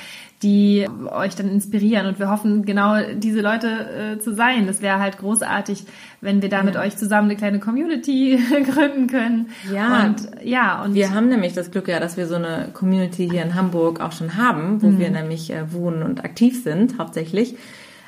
die 0.43 0.89
euch 1.07 1.37
dann 1.37 1.49
inspirieren. 1.49 2.07
Und 2.07 2.19
wir 2.19 2.31
hoffen, 2.31 2.65
genau 2.65 2.97
diese 3.15 3.41
Leute 3.41 4.17
äh, 4.17 4.19
zu 4.19 4.35
sein. 4.35 4.67
Das 4.67 4.83
wäre 4.83 4.99
halt 4.99 5.19
großartig, 5.19 5.85
wenn 6.21 6.43
wir 6.43 6.49
da 6.49 6.59
ja. 6.59 6.63
mit 6.65 6.77
euch 6.77 6.97
zusammen 6.97 7.29
eine 7.31 7.37
kleine 7.37 7.61
Community 7.61 8.39
gründen 8.71 9.07
können. 9.07 9.51
Ja, 9.73 10.05
und 10.05 10.29
ja, 10.43 10.83
und 10.83 10.95
wir 10.95 11.15
haben 11.15 11.29
nämlich 11.29 11.53
das 11.53 11.71
Glück 11.71 11.87
ja, 11.87 12.01
dass 12.01 12.17
wir 12.17 12.27
so 12.27 12.35
eine 12.35 12.71
Community 12.75 13.29
hier 13.31 13.43
in 13.43 13.55
Hamburg 13.55 14.01
auch 14.01 14.13
schon 14.13 14.37
haben, 14.37 14.83
wo 14.83 14.89
mhm. 14.89 14.99
wir 14.99 15.11
nämlich 15.11 15.51
äh, 15.51 15.73
wohnen 15.73 16.03
und 16.03 16.25
aktiv 16.25 16.61
sind, 16.63 16.99
hauptsächlich. 16.99 17.55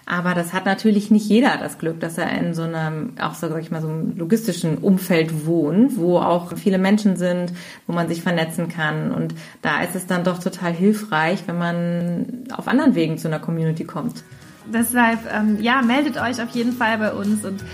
Aber 0.08 0.34
das 0.34 0.52
hat 0.52 0.66
natürlich 0.66 1.10
nicht 1.10 1.28
jeder 1.28 1.56
das 1.56 1.78
Glück, 1.78 1.98
dass 1.98 2.16
er 2.16 2.30
in 2.30 2.54
so 2.54 2.62
einem, 2.62 3.14
auch 3.20 3.34
so, 3.34 3.48
sag 3.48 3.60
ich 3.60 3.72
mal, 3.72 3.82
so 3.82 3.88
einem 3.88 4.16
logistischen 4.16 4.78
Umfeld 4.78 5.46
wohnt, 5.46 5.96
wo 5.96 6.18
auch 6.18 6.56
viele 6.56 6.78
Menschen 6.78 7.16
sind, 7.16 7.52
wo 7.88 7.92
man 7.92 8.06
sich 8.06 8.22
vernetzen 8.22 8.68
kann. 8.68 9.10
Und 9.10 9.34
da 9.62 9.82
ist 9.82 9.96
es 9.96 10.06
dann 10.06 10.22
doch 10.22 10.38
total 10.38 10.72
hilfreich, 10.72 11.42
wenn 11.46 11.58
man 11.58 12.44
auf 12.56 12.68
anderen 12.68 12.94
Wegen 12.94 13.18
zu 13.18 13.26
einer 13.26 13.40
Community 13.40 13.82
kommt. 13.82 14.22
Deshalb, 14.72 15.18
ähm, 15.32 15.58
ja, 15.60 15.82
meldet 15.82 16.20
euch 16.20 16.40
auf 16.40 16.50
jeden 16.50 16.72
Fall 16.72 16.98
bei 16.98 17.12
uns 17.12 17.44
und 17.44 17.64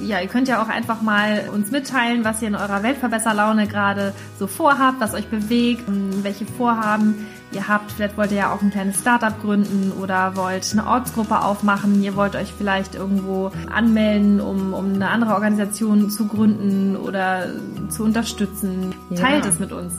ja, 0.00 0.20
ihr 0.20 0.28
könnt 0.28 0.48
ja 0.48 0.62
auch 0.62 0.68
einfach 0.68 1.02
mal 1.02 1.48
uns 1.52 1.70
mitteilen, 1.70 2.24
was 2.24 2.42
ihr 2.42 2.48
in 2.48 2.54
eurer 2.54 2.82
Weltverbesserlaune 2.82 3.66
gerade 3.66 4.14
so 4.38 4.46
vorhabt, 4.46 5.00
was 5.00 5.14
euch 5.14 5.28
bewegt, 5.28 5.84
welche 6.22 6.46
Vorhaben 6.46 7.26
ihr 7.52 7.68
habt. 7.68 7.92
Vielleicht 7.92 8.16
wollt 8.16 8.30
ihr 8.30 8.38
ja 8.38 8.52
auch 8.52 8.62
ein 8.62 8.70
kleines 8.70 9.00
Startup 9.00 9.40
gründen 9.40 9.92
oder 9.92 10.36
wollt 10.36 10.68
eine 10.72 10.86
Ortsgruppe 10.86 11.40
aufmachen. 11.40 12.02
Ihr 12.02 12.14
wollt 12.14 12.36
euch 12.36 12.52
vielleicht 12.56 12.94
irgendwo 12.94 13.50
anmelden, 13.72 14.40
um, 14.40 14.74
um 14.74 14.94
eine 14.94 15.08
andere 15.08 15.34
Organisation 15.34 16.10
zu 16.10 16.26
gründen 16.26 16.96
oder 16.96 17.46
zu 17.88 18.04
unterstützen. 18.04 18.94
Ja. 19.10 19.20
Teilt 19.20 19.46
es 19.46 19.58
mit 19.58 19.72
uns. 19.72 19.94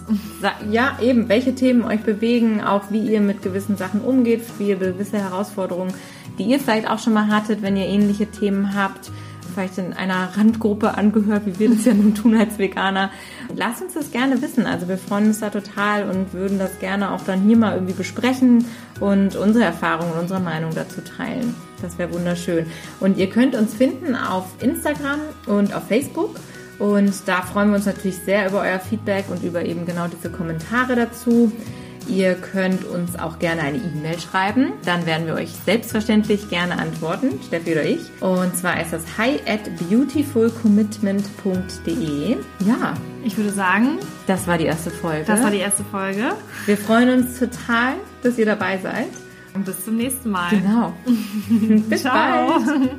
Ja, 0.69 0.97
eben, 1.01 1.29
welche 1.29 1.55
Themen 1.55 1.83
euch 1.83 2.01
bewegen, 2.01 2.63
auch 2.63 2.91
wie 2.91 3.01
ihr 3.01 3.21
mit 3.21 3.41
gewissen 3.41 3.77
Sachen 3.77 4.01
umgeht, 4.01 4.43
wie 4.59 4.69
ihr 4.69 4.75
gewisse 4.75 5.17
Herausforderungen, 5.17 5.93
die 6.37 6.43
ihr 6.43 6.59
vielleicht 6.59 6.89
auch 6.89 6.99
schon 6.99 7.13
mal 7.13 7.27
hattet, 7.27 7.61
wenn 7.61 7.75
ihr 7.75 7.87
ähnliche 7.87 8.27
Themen 8.27 8.75
habt 8.75 9.11
vielleicht 9.49 9.77
in 9.77 9.93
einer 9.93 10.29
Randgruppe 10.37 10.95
angehört, 10.95 11.43
wie 11.45 11.59
wir 11.59 11.69
das 11.69 11.85
ja 11.85 11.93
nun 11.93 12.15
tun 12.15 12.35
als 12.35 12.57
Veganer. 12.57 13.11
Lasst 13.55 13.81
uns 13.81 13.93
das 13.93 14.11
gerne 14.11 14.41
wissen. 14.41 14.65
Also 14.65 14.87
wir 14.87 14.97
freuen 14.97 15.27
uns 15.27 15.39
da 15.39 15.49
total 15.49 16.09
und 16.09 16.33
würden 16.33 16.59
das 16.59 16.79
gerne 16.79 17.11
auch 17.11 17.21
dann 17.21 17.41
hier 17.41 17.57
mal 17.57 17.73
irgendwie 17.73 17.93
besprechen 17.93 18.65
und 18.99 19.35
unsere 19.35 19.65
Erfahrungen 19.65 20.13
und 20.13 20.19
unsere 20.19 20.39
Meinung 20.39 20.71
dazu 20.73 21.01
teilen. 21.01 21.55
Das 21.81 21.97
wäre 21.97 22.13
wunderschön. 22.13 22.65
Und 22.99 23.17
ihr 23.17 23.29
könnt 23.29 23.55
uns 23.55 23.73
finden 23.73 24.15
auf 24.15 24.45
Instagram 24.61 25.19
und 25.47 25.73
auf 25.73 25.87
Facebook. 25.87 26.35
Und 26.77 27.13
da 27.27 27.41
freuen 27.41 27.69
wir 27.69 27.75
uns 27.75 27.85
natürlich 27.85 28.17
sehr 28.17 28.47
über 28.47 28.61
euer 28.61 28.79
Feedback 28.79 29.25
und 29.29 29.43
über 29.43 29.65
eben 29.65 29.85
genau 29.85 30.07
diese 30.07 30.29
Kommentare 30.29 30.95
dazu. 30.95 31.51
Ihr 32.09 32.33
könnt 32.33 32.83
uns 32.85 33.17
auch 33.17 33.39
gerne 33.39 33.61
eine 33.61 33.77
E-Mail 33.77 34.19
schreiben. 34.19 34.73
Dann 34.83 35.05
werden 35.05 35.25
wir 35.27 35.35
euch 35.35 35.51
selbstverständlich 35.65 36.49
gerne 36.49 36.77
antworten, 36.79 37.39
Steffi 37.45 37.73
oder 37.73 37.85
ich. 37.85 37.99
Und 38.19 38.55
zwar 38.55 38.81
ist 38.81 38.93
das 38.93 39.03
hi 39.17 39.39
at 39.45 39.69
beautifulcommitment.de. 39.77 42.37
Ja. 42.65 42.95
Ich 43.23 43.37
würde 43.37 43.51
sagen, 43.51 43.99
das 44.25 44.47
war 44.47 44.57
die 44.57 44.65
erste 44.65 44.89
Folge. 44.89 45.25
Das 45.25 45.43
war 45.43 45.51
die 45.51 45.57
erste 45.57 45.83
Folge. 45.83 46.31
Wir 46.65 46.77
freuen 46.77 47.09
uns 47.09 47.37
total, 47.37 47.93
dass 48.23 48.39
ihr 48.39 48.45
dabei 48.45 48.77
seid. 48.79 49.09
Und 49.53 49.65
bis 49.65 49.83
zum 49.85 49.97
nächsten 49.97 50.31
Mal. 50.31 50.49
Genau. 50.49 50.93
bis 51.89 52.01
Ciao. 52.01 52.59
bald. 52.59 52.89